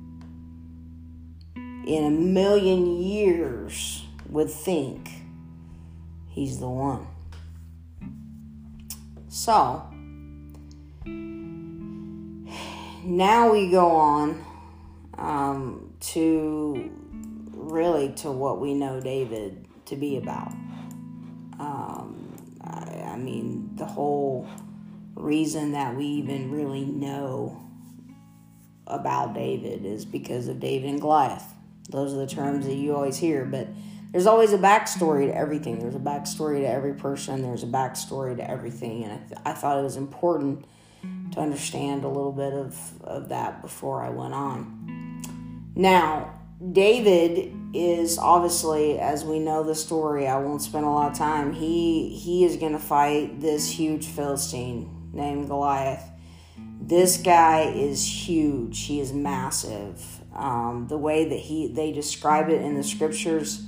in 1.88 2.04
a 2.04 2.12
million 2.12 3.02
years 3.02 4.04
would 4.30 4.52
think 4.52 5.10
he's 6.28 6.60
the 6.60 6.70
one. 6.70 7.08
So, 9.28 9.90
now 13.06 13.52
we 13.52 13.72
go 13.72 13.88
on 13.92 14.44
um, 15.18 15.94
to 16.00 16.92
really 17.52 18.10
to 18.14 18.32
what 18.32 18.60
we 18.60 18.74
know 18.74 19.00
David 19.02 19.66
to 19.86 19.96
be 19.96 20.18
about. 20.18 20.52
Um, 21.60 22.36
I, 22.62 23.12
I 23.14 23.18
mean, 23.18 23.76
the 23.76 23.86
whole 23.86 24.48
reason 25.16 25.72
that 25.72 25.96
we 25.96 26.06
even 26.06 26.52
really 26.52 26.86
know 26.86 27.64
about 28.86 29.34
David 29.34 29.86
is 29.86 30.06
because 30.06 30.48
of 30.48 30.60
David 30.60 30.90
and 30.90 31.02
Goliath. 31.02 31.44
Those 31.90 32.14
are 32.14 32.18
the 32.18 32.28
terms 32.28 32.66
that 32.66 32.76
you 32.76 32.96
always 32.96 33.18
hear, 33.18 33.46
but 33.46 33.68
there's 34.12 34.28
always 34.28 34.54
a 34.54 34.58
backstory 34.58 35.28
to 35.28 35.36
everything. 35.36 35.80
There's 35.80 35.96
a 35.96 36.00
backstory 36.00 36.62
to 36.62 36.68
every 36.68 36.94
person. 36.94 37.42
There's 37.42 37.64
a 37.64 37.68
backstory 37.68 38.38
to 38.38 38.50
everything, 38.50 39.04
and 39.04 39.14
I, 39.14 39.18
th- 39.18 39.40
I 39.46 39.54
thought 39.54 39.80
it 39.80 39.84
was 39.84 39.98
important 39.98 40.66
to 41.32 41.40
understand 41.40 42.04
a 42.04 42.08
little 42.08 42.32
bit 42.32 42.54
of, 42.54 43.02
of 43.04 43.30
that 43.30 43.62
before 43.62 44.04
I 44.04 44.10
went 44.10 44.34
on. 44.34 45.07
Now, 45.78 46.34
David 46.72 47.54
is 47.72 48.18
obviously, 48.18 48.98
as 48.98 49.24
we 49.24 49.38
know 49.38 49.64
the 49.64 49.76
story, 49.76 50.28
I 50.28 50.40
won't 50.40 50.64
spend 50.64 50.86
a 50.86 50.90
lot 50.90 51.12
of 51.12 51.18
time. 51.18 51.54
He 51.54 52.10
he 52.10 52.44
is 52.46 52.58
going 52.58 52.72
to 52.72 52.80
fight 52.80 53.40
this 53.40 53.70
huge 53.70 54.08
Philistine 54.08 54.90
named 55.14 55.48
Goliath. 55.48 56.04
This 56.82 57.18
guy 57.18 57.72
is 57.76 58.04
huge. 58.04 58.86
He 58.86 59.00
is 59.00 59.14
massive. 59.14 60.04
Um, 60.34 60.88
the 60.90 60.98
way 60.98 61.30
that 61.30 61.40
he 61.40 61.68
they 61.68 61.92
describe 61.92 62.50
it 62.50 62.60
in 62.60 62.74
the 62.74 62.84
scriptures, 62.84 63.64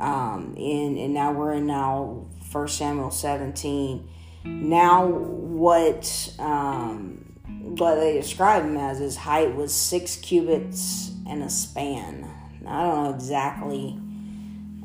um, 0.00 0.54
in 0.56 0.96
and 0.96 1.12
now 1.12 1.32
we're 1.32 1.52
in 1.52 1.66
now 1.66 2.24
First 2.50 2.78
Samuel 2.78 3.10
seventeen. 3.10 4.08
Now 4.44 5.06
what 5.06 6.34
um, 6.38 7.23
what 7.64 7.96
they 7.96 8.14
describe 8.14 8.64
him 8.64 8.76
as 8.76 8.98
his 8.98 9.16
height 9.16 9.54
was 9.54 9.74
six 9.74 10.16
cubits 10.16 11.12
and 11.26 11.42
a 11.42 11.50
span. 11.50 12.30
Now, 12.60 12.78
I 12.78 12.84
don't 12.84 13.04
know 13.04 13.14
exactly. 13.14 13.98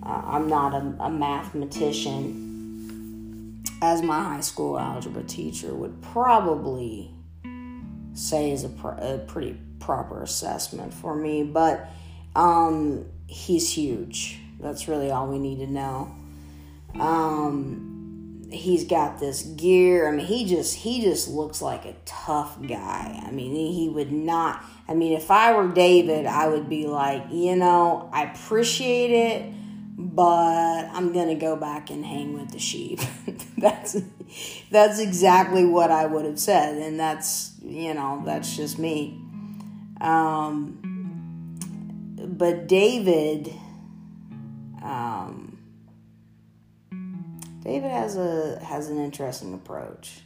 Uh, 0.01 0.21
I'm 0.25 0.47
not 0.47 0.73
a, 0.73 0.95
a 1.03 1.09
mathematician. 1.09 3.61
As 3.81 4.01
my 4.01 4.21
high 4.21 4.41
school 4.41 4.79
algebra 4.79 5.23
teacher 5.23 5.73
would 5.73 6.01
probably 6.01 7.11
say 8.13 8.51
is 8.51 8.63
a, 8.63 8.69
pr- 8.69 8.89
a 8.89 9.23
pretty 9.27 9.57
proper 9.79 10.23
assessment 10.23 10.93
for 10.93 11.15
me, 11.15 11.43
but 11.43 11.89
um, 12.35 13.05
he's 13.27 13.71
huge. 13.71 14.39
That's 14.59 14.87
really 14.87 15.11
all 15.11 15.27
we 15.27 15.39
need 15.39 15.59
to 15.59 15.67
know. 15.67 16.13
Um, 16.99 17.88
he's 18.51 18.85
got 18.85 19.19
this 19.19 19.43
gear. 19.43 20.07
I 20.07 20.11
mean, 20.11 20.25
he 20.25 20.45
just 20.45 20.75
he 20.75 21.01
just 21.01 21.27
looks 21.27 21.61
like 21.61 21.85
a 21.85 21.95
tough 22.05 22.57
guy. 22.65 23.23
I 23.25 23.31
mean, 23.31 23.53
he 23.53 23.89
would 23.89 24.11
not. 24.11 24.63
I 24.87 24.93
mean, 24.93 25.13
if 25.13 25.29
I 25.31 25.53
were 25.55 25.67
David, 25.67 26.25
I 26.25 26.47
would 26.47 26.69
be 26.69 26.87
like, 26.87 27.25
you 27.31 27.55
know, 27.55 28.09
I 28.11 28.23
appreciate 28.23 29.11
it, 29.11 29.53
but 29.97 30.85
I'm 30.91 31.13
gonna 31.13 31.35
go 31.35 31.55
back 31.55 31.89
and 31.89 32.05
hang 32.05 32.33
with 32.33 32.51
the 32.51 32.59
sheep. 32.59 32.99
that's 33.57 33.97
that's 34.71 34.99
exactly 34.99 35.65
what 35.65 35.91
I 35.91 36.05
would 36.05 36.25
have 36.25 36.39
said, 36.39 36.77
and 36.77 36.99
that's 36.99 37.53
you 37.63 37.93
know 37.93 38.21
that's 38.25 38.55
just 38.55 38.79
me. 38.79 39.21
Um, 40.01 40.79
but 42.17 42.67
David, 42.67 43.53
um, 44.81 45.48
David 47.69 47.91
has 47.91 48.17
a 48.17 48.57
has 48.63 48.89
an 48.89 48.97
interesting 48.97 49.53
approach. 49.53 50.21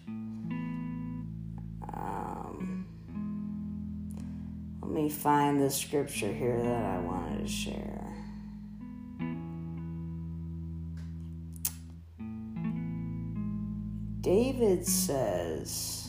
Um, 1.94 2.88
let 4.82 4.90
me 4.90 5.10
find 5.10 5.60
the 5.60 5.70
scripture 5.70 6.32
here 6.32 6.58
that 6.64 6.86
I 6.86 7.00
wanted 7.00 7.46
to 7.46 7.52
share. 7.52 8.08
David 14.22 14.88
says, 14.88 16.03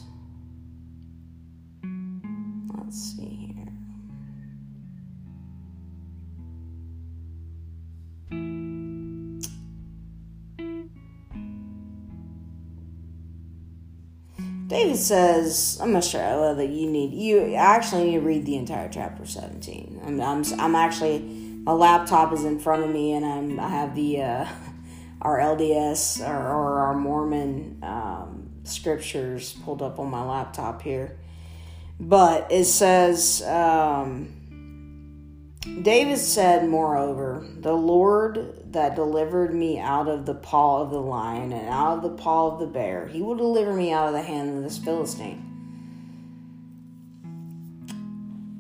says, 15.05 15.79
I'm 15.81 15.93
not 15.93 16.05
sure 16.05 16.55
that 16.55 16.69
you 16.69 16.91
need, 16.91 17.13
you 17.13 17.55
actually 17.55 18.05
need 18.05 18.15
to 18.15 18.21
read 18.21 18.47
the 18.47 18.57
entire 18.57 18.89
chapter 18.89 19.27
17. 19.27 20.01
I'm, 20.05 20.21
I'm, 20.21 20.45
I'm 20.59 20.75
actually, 20.75 21.21
my 21.21 21.73
laptop 21.73 22.33
is 22.33 22.45
in 22.45 22.59
front 22.59 22.85
of 22.85 22.91
me 22.91 23.13
and 23.13 23.25
I'm, 23.25 23.61
I 23.61 23.69
have 23.69 23.95
the, 23.95 24.23
uh, 24.23 24.47
our 25.23 25.39
LDS 25.39 26.21
or, 26.21 26.35
or 26.35 26.81
our 26.81 26.95
Mormon 26.95 27.79
um, 27.83 28.51
scriptures 28.65 29.53
pulled 29.65 29.83
up 29.83 29.99
on 29.99 30.11
my 30.11 30.23
laptop 30.23 30.83
here. 30.83 31.19
But 32.01 32.51
it 32.51 32.65
says, 32.65 33.43
um, 33.43 34.44
David 35.65 36.19
said, 36.19 36.69
Moreover, 36.69 37.47
the 37.57 37.73
Lord 37.73 38.73
that 38.73 38.95
delivered 38.95 39.55
me 39.55 39.79
out 39.79 40.09
of 40.09 40.27
the 40.27 40.35
paw 40.35 40.83
of 40.83 40.91
the 40.91 41.01
lion 41.01 41.53
and 41.53 41.69
out 41.71 41.97
of 41.97 42.03
the 42.03 42.11
paw 42.11 42.53
of 42.53 42.61
the 42.61 42.67
bear, 42.67 43.07
he 43.07 43.23
will 43.23 43.35
deliver 43.35 43.73
me 43.73 43.91
out 43.91 44.09
of 44.09 44.13
the 44.13 44.23
hand 44.23 44.59
of 44.59 44.63
this 44.63 44.77
Philistine. 44.77 45.55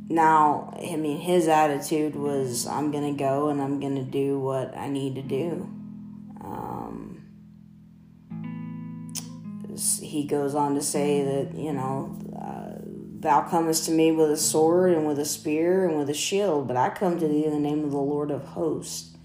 Now, 0.08 0.74
I 0.80 0.96
mean, 0.96 1.18
his 1.18 1.46
attitude 1.46 2.14
was, 2.14 2.66
I'm 2.66 2.90
going 2.90 3.14
to 3.14 3.18
go 3.18 3.48
and 3.48 3.60
I'm 3.60 3.80
going 3.80 3.96
to 3.96 4.10
do 4.10 4.38
what 4.38 4.74
I 4.76 4.88
need 4.88 5.16
to 5.16 5.22
do. 5.22 5.68
Um, 6.40 7.22
he 10.00 10.24
goes 10.24 10.54
on 10.54 10.74
to 10.74 10.82
say 10.82 11.22
that, 11.22 11.54
you 11.58 11.72
know, 11.72 12.16
thou 13.24 13.40
comest 13.40 13.86
to 13.86 13.90
me 13.90 14.12
with 14.12 14.30
a 14.30 14.36
sword 14.36 14.92
and 14.92 15.06
with 15.06 15.18
a 15.18 15.24
spear 15.24 15.88
and 15.88 15.98
with 15.98 16.10
a 16.10 16.14
shield, 16.14 16.68
but 16.68 16.76
I 16.76 16.90
come 16.90 17.18
to 17.18 17.26
thee 17.26 17.46
in 17.46 17.52
the 17.52 17.58
name 17.58 17.82
of 17.82 17.90
the 17.90 17.96
Lord 17.96 18.30
of 18.30 18.44
hosts, 18.44 19.16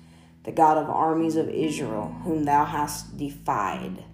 the 0.46 0.54
God 0.54 0.78
of 0.78 0.90
armies 0.90 1.36
of 1.36 1.50
Israel, 1.50 2.16
whom 2.24 2.46
thou 2.46 2.64
hast 2.64 3.18
defied. 3.18 4.06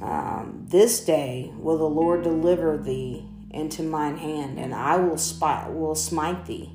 Um, 0.00 0.64
this 0.68 1.04
day 1.04 1.52
will 1.58 1.76
the 1.76 1.84
Lord 1.84 2.22
deliver 2.22 2.78
thee 2.78 3.28
into 3.50 3.82
mine 3.82 4.16
hand, 4.16 4.58
and 4.58 4.74
I 4.74 4.96
will, 4.96 5.18
spite, 5.18 5.70
will 5.70 5.94
smite 5.94 6.46
thee 6.46 6.72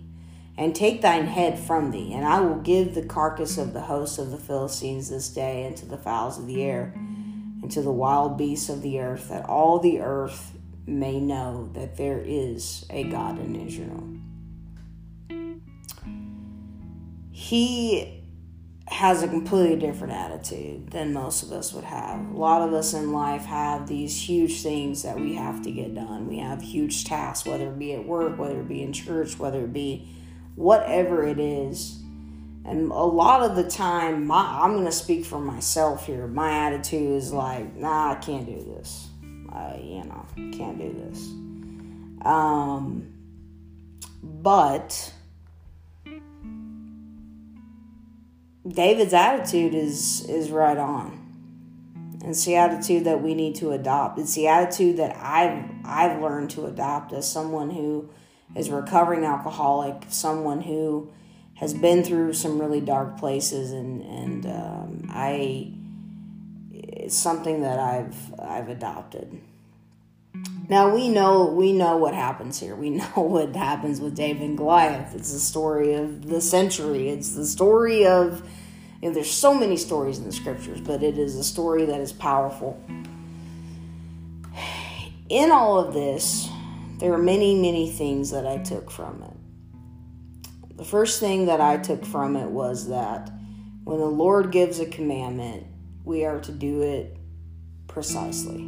and 0.55 0.75
take 0.75 1.01
thine 1.01 1.25
head 1.25 1.57
from 1.57 1.89
thee, 1.89 2.13
and 2.13 2.25
I 2.25 2.41
will 2.41 2.57
give 2.57 2.93
the 2.93 3.05
carcass 3.05 3.57
of 3.57 3.73
the 3.73 3.81
host 3.81 4.19
of 4.19 4.29
the 4.29 4.37
Philistines 4.37 5.09
this 5.09 5.29
day 5.29 5.65
unto 5.65 5.87
the 5.87 5.97
fowls 5.97 6.37
of 6.37 6.45
the 6.45 6.61
air, 6.61 6.93
and 6.95 7.71
to 7.71 7.81
the 7.81 7.91
wild 7.91 8.37
beasts 8.37 8.69
of 8.69 8.83
the 8.83 8.99
earth, 8.99 9.29
that 9.29 9.45
all 9.49 9.79
the 9.79 9.99
earth 9.99 10.53
may 10.85 11.19
know 11.19 11.69
that 11.73 11.97
there 11.97 12.19
is 12.19 12.85
a 12.89 13.03
God 13.05 13.39
in 13.39 13.55
Israel. 13.55 14.03
He 17.31 18.19
has 18.89 19.21
a 19.21 19.27
completely 19.27 19.75
different 19.75 20.13
attitude 20.13 20.89
than 20.89 21.13
most 21.13 21.43
of 21.43 21.51
us 21.51 21.73
would 21.73 21.83
have. 21.83 22.19
A 22.31 22.37
lot 22.37 22.61
of 22.67 22.73
us 22.73 22.93
in 22.93 23.11
life 23.13 23.45
have 23.45 23.87
these 23.87 24.19
huge 24.27 24.61
things 24.63 25.03
that 25.03 25.19
we 25.19 25.35
have 25.35 25.61
to 25.61 25.71
get 25.71 25.93
done. 25.93 26.27
We 26.27 26.39
have 26.39 26.61
huge 26.61 27.05
tasks, 27.05 27.47
whether 27.47 27.67
it 27.67 27.77
be 27.77 27.93
at 27.93 28.05
work, 28.05 28.37
whether 28.39 28.59
it 28.59 28.67
be 28.67 28.81
in 28.81 28.91
church, 28.91 29.37
whether 29.37 29.63
it 29.63 29.73
be 29.73 30.09
whatever 30.55 31.23
it 31.23 31.39
is. 31.39 31.99
And 32.65 32.91
a 32.91 32.95
lot 32.95 33.41
of 33.41 33.55
the 33.55 33.69
time, 33.69 34.25
my, 34.25 34.61
I'm 34.63 34.73
going 34.73 34.85
to 34.85 34.91
speak 34.91 35.23
for 35.23 35.39
myself 35.39 36.07
here. 36.07 36.27
My 36.27 36.67
attitude 36.67 37.15
is 37.15 37.31
like, 37.31 37.75
nah, 37.75 38.13
I 38.13 38.15
can't 38.15 38.45
do 38.45 38.63
this. 38.75 39.08
I, 39.59 39.79
you 39.83 40.03
know, 40.05 40.25
can't 40.57 40.77
do 40.77 40.93
this. 41.09 41.27
Um, 42.25 43.13
but 44.23 45.13
David's 48.67 49.13
attitude 49.13 49.73
is 49.73 50.25
is 50.29 50.49
right 50.51 50.77
on, 50.77 51.19
it's 52.25 52.45
the 52.45 52.55
attitude 52.55 53.05
that 53.05 53.21
we 53.21 53.33
need 53.33 53.55
to 53.55 53.71
adopt. 53.71 54.19
It's 54.19 54.35
the 54.35 54.47
attitude 54.47 54.97
that 54.97 55.15
I've 55.17 55.63
I've 55.85 56.21
learned 56.21 56.51
to 56.51 56.65
adopt 56.65 57.13
as 57.13 57.29
someone 57.29 57.69
who 57.69 58.09
is 58.55 58.69
recovering 58.69 59.25
alcoholic, 59.25 60.03
someone 60.09 60.61
who 60.61 61.11
has 61.55 61.73
been 61.73 62.03
through 62.03 62.33
some 62.33 62.59
really 62.59 62.81
dark 62.81 63.17
places, 63.17 63.71
and 63.71 64.01
and 64.01 64.45
um, 64.45 65.09
I 65.09 65.73
it's 66.71 67.15
something 67.15 67.61
that 67.61 67.79
I've 67.79 68.39
I've 68.39 68.69
adopted. 68.69 69.41
Now 70.69 70.93
we 70.93 71.09
know 71.09 71.47
we 71.47 71.73
know 71.73 71.97
what 71.97 72.13
happens 72.13 72.59
here. 72.59 72.75
We 72.75 72.89
know 73.01 73.11
what 73.15 73.55
happens 73.55 73.99
with 73.99 74.15
David 74.15 74.43
and 74.43 74.57
Goliath. 74.57 75.15
It's 75.15 75.33
the 75.33 75.39
story 75.39 75.95
of 75.95 76.27
the 76.27 76.41
century. 76.41 77.09
It's 77.09 77.31
the 77.31 77.45
story 77.45 78.05
of 78.05 78.47
you 79.01 79.07
know, 79.07 79.13
there's 79.15 79.31
so 79.31 79.53
many 79.53 79.77
stories 79.77 80.17
in 80.17 80.25
the 80.25 80.31
scriptures, 80.31 80.81
but 80.81 81.01
it 81.03 81.17
is 81.17 81.35
a 81.37 81.43
story 81.43 81.85
that 81.85 82.01
is 82.01 82.11
powerful. 82.11 82.81
In 85.29 85.51
all 85.51 85.79
of 85.79 85.93
this, 85.93 86.49
there 86.97 87.13
are 87.13 87.17
many, 87.17 87.55
many 87.55 87.89
things 87.89 88.31
that 88.31 88.45
I 88.45 88.57
took 88.57 88.91
from 88.91 89.23
it. 89.23 90.77
The 90.77 90.83
first 90.83 91.21
thing 91.21 91.45
that 91.45 91.61
I 91.61 91.77
took 91.77 92.05
from 92.05 92.35
it 92.35 92.49
was 92.49 92.89
that 92.89 93.31
when 93.85 93.99
the 93.99 94.05
Lord 94.05 94.51
gives 94.51 94.79
a 94.79 94.85
commandment, 94.85 95.65
we 96.03 96.25
are 96.25 96.41
to 96.41 96.51
do 96.51 96.81
it 96.81 97.15
precisely, 97.87 98.63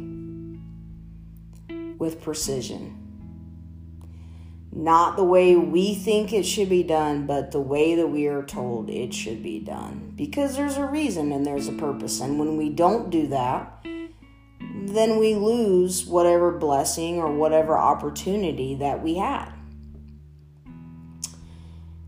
with 2.02 2.20
precision. 2.20 2.98
Not 4.72 5.14
the 5.14 5.22
way 5.22 5.54
we 5.54 5.94
think 5.94 6.32
it 6.32 6.42
should 6.42 6.68
be 6.68 6.82
done, 6.82 7.26
but 7.28 7.52
the 7.52 7.60
way 7.60 7.94
that 7.94 8.08
we 8.08 8.26
are 8.26 8.42
told 8.42 8.90
it 8.90 9.14
should 9.14 9.40
be 9.40 9.60
done. 9.60 10.12
Because 10.16 10.56
there's 10.56 10.76
a 10.76 10.84
reason 10.84 11.30
and 11.30 11.46
there's 11.46 11.68
a 11.68 11.72
purpose. 11.72 12.20
And 12.20 12.40
when 12.40 12.56
we 12.56 12.70
don't 12.70 13.08
do 13.08 13.28
that, 13.28 13.86
then 14.64 15.20
we 15.20 15.36
lose 15.36 16.04
whatever 16.04 16.50
blessing 16.50 17.18
or 17.18 17.32
whatever 17.32 17.78
opportunity 17.78 18.74
that 18.74 19.00
we 19.00 19.14
had. 19.14 19.52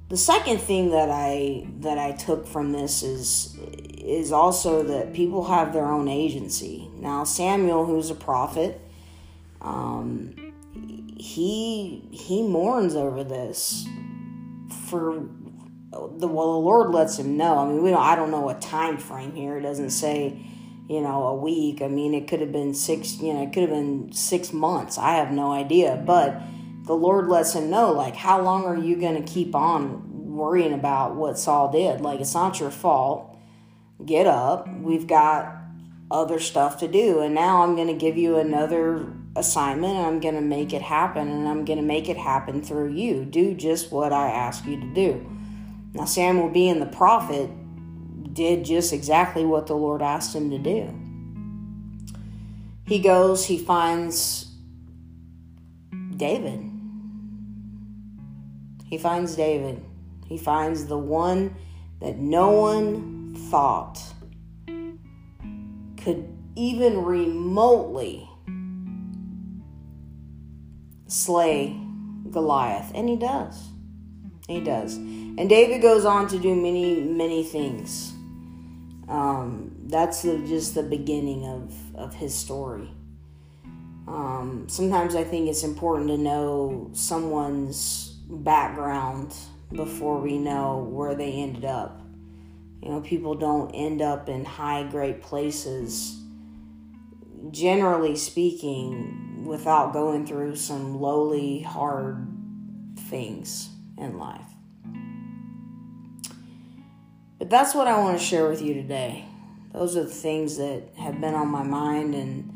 The 0.08 0.16
second 0.16 0.58
thing 0.58 0.90
that 0.90 1.08
I 1.08 1.68
that 1.80 1.98
I 1.98 2.12
took 2.12 2.48
from 2.48 2.72
this 2.72 3.04
is 3.04 3.56
is 3.98 4.32
also 4.32 4.82
that 4.82 5.12
people 5.12 5.44
have 5.44 5.72
their 5.72 5.86
own 5.86 6.08
agency. 6.08 6.90
Now 6.96 7.22
Samuel, 7.22 7.86
who's 7.86 8.10
a 8.10 8.14
prophet, 8.14 8.80
um, 9.64 10.52
he 11.16 12.08
he 12.12 12.42
mourns 12.42 12.94
over 12.94 13.24
this 13.24 13.86
for 14.88 15.28
the 15.90 16.28
well 16.28 16.52
the 16.52 16.58
Lord 16.58 16.90
lets 16.90 17.18
him 17.18 17.36
know. 17.36 17.58
I 17.58 17.66
mean, 17.66 17.82
we 17.82 17.90
don't 17.90 18.00
I 18.02 18.14
don't 18.14 18.30
know 18.30 18.48
a 18.48 18.54
time 18.54 18.98
frame 18.98 19.34
here. 19.34 19.56
It 19.56 19.62
doesn't 19.62 19.90
say 19.90 20.44
you 20.88 21.00
know, 21.00 21.26
a 21.28 21.34
week. 21.34 21.80
I 21.80 21.88
mean, 21.88 22.14
it 22.14 22.28
could 22.28 22.40
have 22.40 22.52
been 22.52 22.74
six, 22.74 23.18
you 23.18 23.32
know, 23.32 23.42
it 23.42 23.52
could 23.52 23.62
have 23.62 23.70
been 23.70 24.12
six 24.12 24.52
months. 24.52 24.98
I 24.98 25.14
have 25.14 25.32
no 25.32 25.52
idea. 25.52 26.02
But 26.04 26.40
the 26.84 26.94
Lord 26.94 27.28
lets 27.28 27.54
him 27.54 27.70
know, 27.70 27.92
like, 27.92 28.14
how 28.14 28.40
long 28.42 28.64
are 28.64 28.76
you 28.76 28.96
going 28.96 29.22
to 29.22 29.32
keep 29.32 29.54
on 29.54 30.34
worrying 30.34 30.74
about 30.74 31.16
what 31.16 31.38
Saul 31.38 31.70
did? 31.72 32.02
Like, 32.02 32.20
it's 32.20 32.34
not 32.34 32.60
your 32.60 32.70
fault. 32.70 33.38
Get 34.04 34.26
up. 34.26 34.68
We've 34.68 35.06
got 35.06 35.56
other 36.10 36.38
stuff 36.38 36.78
to 36.80 36.88
do. 36.88 37.20
And 37.20 37.34
now 37.34 37.62
I'm 37.62 37.76
going 37.76 37.88
to 37.88 37.94
give 37.94 38.18
you 38.18 38.36
another 38.36 39.10
assignment 39.36 39.94
and 39.96 40.06
I'm 40.06 40.20
going 40.20 40.34
to 40.34 40.40
make 40.40 40.72
it 40.72 40.82
happen. 40.82 41.28
And 41.28 41.48
I'm 41.48 41.64
going 41.64 41.78
to 41.78 41.84
make 41.84 42.08
it 42.08 42.16
happen 42.16 42.62
through 42.62 42.92
you. 42.92 43.24
Do 43.24 43.54
just 43.54 43.90
what 43.92 44.12
I 44.12 44.30
ask 44.30 44.64
you 44.64 44.80
to 44.80 44.94
do. 44.94 45.30
Now, 45.92 46.04
Samuel 46.04 46.48
being 46.48 46.80
the 46.80 46.86
prophet, 46.86 47.50
did 48.34 48.64
just 48.64 48.92
exactly 48.92 49.44
what 49.44 49.66
the 49.68 49.74
Lord 49.74 50.02
asked 50.02 50.34
him 50.34 50.50
to 50.50 50.58
do. 50.58 50.92
He 52.86 52.98
goes, 52.98 53.46
he 53.46 53.58
finds 53.58 54.50
David. 56.16 56.70
He 58.86 58.98
finds 58.98 59.36
David. 59.36 59.82
He 60.26 60.36
finds 60.36 60.86
the 60.86 60.98
one 60.98 61.56
that 62.00 62.18
no 62.18 62.50
one 62.50 63.34
thought 63.50 64.00
could 65.96 66.28
even 66.56 67.04
remotely 67.04 68.28
slay 71.06 71.78
Goliath. 72.30 72.92
And 72.94 73.08
he 73.08 73.16
does. 73.16 73.68
He 74.48 74.60
does. 74.60 74.96
And 74.96 75.48
David 75.48 75.80
goes 75.80 76.04
on 76.04 76.28
to 76.28 76.38
do 76.38 76.54
many, 76.54 77.00
many 77.00 77.44
things. 77.44 78.12
Um, 79.08 79.74
that's 79.86 80.22
the, 80.22 80.38
just 80.46 80.74
the 80.74 80.82
beginning 80.82 81.46
of, 81.46 81.96
of 81.96 82.14
his 82.14 82.34
story. 82.34 82.90
Um, 84.06 84.66
sometimes 84.68 85.14
I 85.14 85.24
think 85.24 85.48
it's 85.48 85.64
important 85.64 86.08
to 86.08 86.18
know 86.18 86.90
someone's 86.92 88.16
background 88.28 89.34
before 89.72 90.20
we 90.20 90.38
know 90.38 90.88
where 90.90 91.14
they 91.14 91.32
ended 91.32 91.64
up. 91.64 92.00
You 92.82 92.90
know, 92.90 93.00
people 93.00 93.34
don't 93.34 93.70
end 93.70 94.02
up 94.02 94.28
in 94.28 94.44
high, 94.44 94.82
great 94.84 95.22
places, 95.22 96.20
generally 97.50 98.14
speaking, 98.14 99.33
without 99.44 99.92
going 99.92 100.26
through 100.26 100.56
some 100.56 101.00
lowly, 101.00 101.60
hard 101.60 102.26
things 102.96 103.68
in 103.98 104.18
life. 104.18 104.40
But 107.38 107.50
that's 107.50 107.74
what 107.74 107.86
I 107.86 107.98
want 107.98 108.18
to 108.18 108.24
share 108.24 108.48
with 108.48 108.62
you 108.62 108.74
today. 108.74 109.26
Those 109.72 109.96
are 109.96 110.04
the 110.04 110.08
things 110.08 110.56
that 110.56 110.82
have 110.96 111.20
been 111.20 111.34
on 111.34 111.48
my 111.48 111.62
mind 111.62 112.14
and 112.14 112.50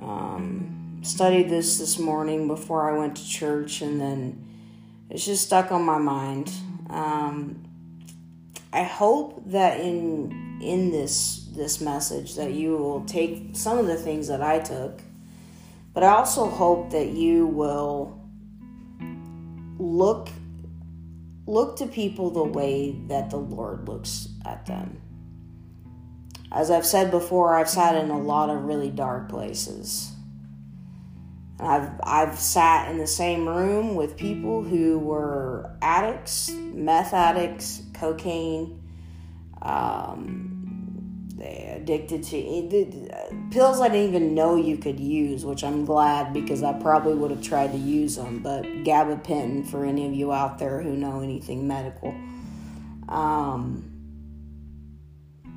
um, 0.00 1.00
studied 1.02 1.50
this 1.50 1.78
this 1.78 1.98
morning 1.98 2.48
before 2.48 2.90
I 2.90 2.98
went 2.98 3.16
to 3.16 3.28
church, 3.28 3.82
and 3.82 4.00
then 4.00 4.44
it's 5.10 5.24
just 5.24 5.44
stuck 5.44 5.70
on 5.70 5.82
my 5.82 5.98
mind. 5.98 6.50
Um, 6.90 7.64
I 8.72 8.82
hope 8.82 9.42
that 9.50 9.80
in 9.80 10.58
in 10.62 10.90
this 10.90 11.46
this 11.54 11.80
message 11.80 12.34
that 12.36 12.52
you 12.52 12.76
will 12.76 13.04
take 13.04 13.50
some 13.52 13.78
of 13.78 13.86
the 13.86 13.96
things 13.96 14.28
that 14.28 14.42
I 14.42 14.58
took, 14.58 15.00
but 15.98 16.06
I 16.06 16.12
also 16.12 16.48
hope 16.48 16.90
that 16.90 17.08
you 17.08 17.48
will 17.48 18.20
look 19.80 20.28
look 21.44 21.74
to 21.78 21.88
people 21.88 22.30
the 22.30 22.44
way 22.44 22.92
that 23.08 23.30
the 23.30 23.36
Lord 23.36 23.88
looks 23.88 24.28
at 24.46 24.64
them. 24.66 25.02
As 26.52 26.70
I've 26.70 26.86
said 26.86 27.10
before, 27.10 27.56
I've 27.56 27.68
sat 27.68 27.96
in 27.96 28.10
a 28.10 28.16
lot 28.16 28.48
of 28.48 28.62
really 28.62 28.90
dark 28.90 29.28
places. 29.28 30.12
I've 31.58 31.90
I've 32.04 32.38
sat 32.38 32.92
in 32.92 32.98
the 32.98 33.06
same 33.08 33.48
room 33.48 33.96
with 33.96 34.16
people 34.16 34.62
who 34.62 35.00
were 35.00 35.76
addicts, 35.82 36.48
meth 36.48 37.12
addicts, 37.12 37.82
cocaine, 37.92 38.80
um, 39.62 40.57
addicted 41.40 42.22
to 42.24 43.48
pills 43.50 43.80
I 43.80 43.88
didn't 43.88 44.08
even 44.08 44.34
know 44.34 44.56
you 44.56 44.76
could 44.76 44.98
use, 44.98 45.44
which 45.44 45.62
I'm 45.64 45.84
glad 45.84 46.32
because 46.32 46.62
I 46.62 46.72
probably 46.74 47.14
would 47.14 47.30
have 47.30 47.42
tried 47.42 47.72
to 47.72 47.78
use 47.78 48.16
them. 48.16 48.40
But 48.40 48.64
gabapentin 48.84 49.66
for 49.66 49.84
any 49.84 50.06
of 50.06 50.12
you 50.12 50.32
out 50.32 50.58
there 50.58 50.80
who 50.82 50.96
know 50.96 51.20
anything 51.20 51.66
medical. 51.68 52.14
Um, 53.08 53.88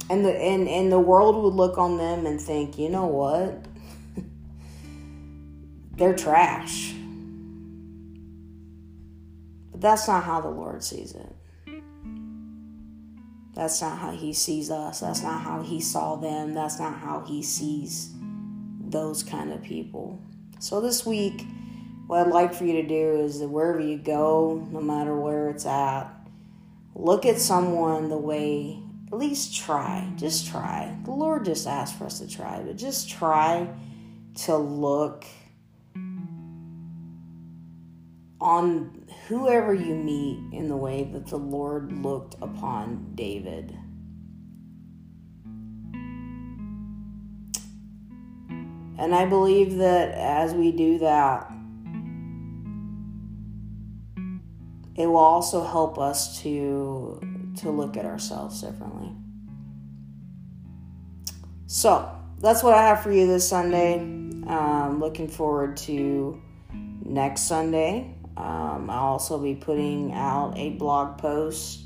and 0.10 0.26
the 0.26 0.36
and, 0.36 0.68
and 0.68 0.92
the 0.92 1.00
world 1.00 1.42
would 1.44 1.54
look 1.54 1.78
on 1.78 1.98
them 1.98 2.26
and 2.26 2.40
think, 2.40 2.78
you 2.78 2.90
know 2.90 3.08
what? 3.08 3.66
They're 5.98 6.16
trash. 6.16 6.94
But 9.72 9.82
that's 9.82 10.08
not 10.08 10.24
how 10.24 10.42
the 10.42 10.50
Lord 10.50 10.84
sees 10.84 11.14
it. 11.16 11.36
That's 13.54 13.82
not 13.82 13.98
how 13.98 14.12
he 14.12 14.34
sees 14.34 14.72
us. 14.72 15.02
That's 15.02 15.24
not 15.24 15.42
how 15.42 15.62
he 15.62 15.82
saw 15.82 16.16
them. 16.16 16.54
That's 16.54 16.80
not 16.80 16.98
how 16.98 17.22
he 17.22 17.44
sees 17.44 18.14
those 18.80 19.24
kind 19.24 19.52
of 19.52 19.62
people. 19.62 20.22
So 20.60 20.80
this 20.80 21.06
week, 21.06 21.46
what 22.08 22.28
I'd 22.28 22.32
like 22.32 22.54
for 22.54 22.66
you 22.66 22.74
to 22.74 22.88
do 22.88 23.20
is 23.20 23.40
that 23.40 23.50
wherever 23.50 23.80
you 23.80 23.98
go, 23.98 24.68
no 24.72 24.82
matter 24.82 25.16
where 25.16 25.50
it's 25.50 25.66
at, 25.66 26.08
look 26.96 27.26
at 27.26 27.40
someone 27.40 28.10
the 28.10 28.18
way, 28.18 28.80
at 29.12 29.18
least 29.18 29.56
try, 29.56 30.10
just 30.16 30.48
try. 30.48 30.96
The 31.04 31.12
Lord 31.12 31.46
just 31.46 31.68
asked 31.68 31.98
for 31.98 32.06
us 32.06 32.20
to 32.20 32.28
try, 32.30 32.62
but 32.62 32.78
just 32.78 33.10
try 33.10 33.70
to 34.36 34.56
look 34.58 35.26
on 38.42 39.06
whoever 39.28 39.72
you 39.72 39.94
meet 39.94 40.40
in 40.52 40.68
the 40.68 40.76
way 40.76 41.04
that 41.14 41.28
the 41.28 41.38
Lord 41.38 41.92
looked 41.92 42.36
upon 42.42 43.14
David. 43.14 43.78
And 48.98 49.16
I 49.16 49.26
believe 49.26 49.78
that 49.78 50.12
as 50.16 50.54
we 50.54 50.72
do 50.72 50.98
that, 51.00 51.52
it 54.96 55.06
will 55.06 55.18
also 55.18 55.64
help 55.64 55.98
us 55.98 56.42
to 56.42 57.20
to 57.58 57.70
look 57.70 57.98
at 57.98 58.06
ourselves 58.06 58.62
differently. 58.62 59.12
So, 61.68 62.10
that's 62.40 62.64
what 62.64 62.74
I 62.74 62.88
have 62.88 63.04
for 63.04 63.12
you 63.12 63.28
this 63.28 63.48
Sunday. 63.48 64.00
Um, 64.00 65.00
looking 65.00 65.28
forward 65.28 65.78
to 65.78 66.42
next 67.04 67.42
Sunday. 67.42 68.16
Um, 68.42 68.90
I'll 68.90 69.06
also 69.06 69.38
be 69.38 69.54
putting 69.54 70.14
out 70.14 70.54
a 70.58 70.72
blog 70.72 71.20
post. 71.20 71.82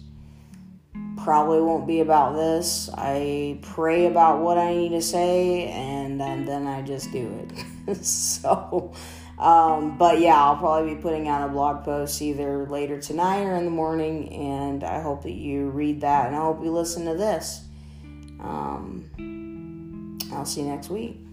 Probably 1.17 1.59
won't 1.59 1.85
be 1.85 1.99
about 1.99 2.35
this. 2.35 2.89
I 2.93 3.59
pray 3.61 4.05
about 4.05 4.41
what 4.41 4.57
I 4.57 4.73
need 4.73 4.89
to 4.89 5.01
say 5.01 5.67
and 5.67 6.19
then, 6.19 6.45
then 6.45 6.65
I 6.65 6.81
just 6.81 7.11
do 7.11 7.45
it. 7.87 7.97
so, 8.05 8.93
um, 9.37 9.97
but 9.97 10.21
yeah, 10.21 10.41
I'll 10.41 10.55
probably 10.55 10.95
be 10.95 11.01
putting 11.01 11.27
out 11.27 11.49
a 11.49 11.51
blog 11.51 11.83
post 11.83 12.21
either 12.21 12.65
later 12.67 13.01
tonight 13.01 13.43
or 13.43 13.55
in 13.55 13.65
the 13.65 13.71
morning, 13.71 14.31
and 14.31 14.83
I 14.83 15.01
hope 15.01 15.23
that 15.23 15.33
you 15.33 15.69
read 15.71 16.01
that 16.01 16.27
and 16.27 16.35
I 16.35 16.39
hope 16.39 16.63
you 16.63 16.71
listen 16.71 17.03
to 17.05 17.15
this. 17.15 17.65
Um, 18.39 20.17
I'll 20.31 20.45
see 20.45 20.61
you 20.61 20.67
next 20.67 20.89
week. 20.89 21.24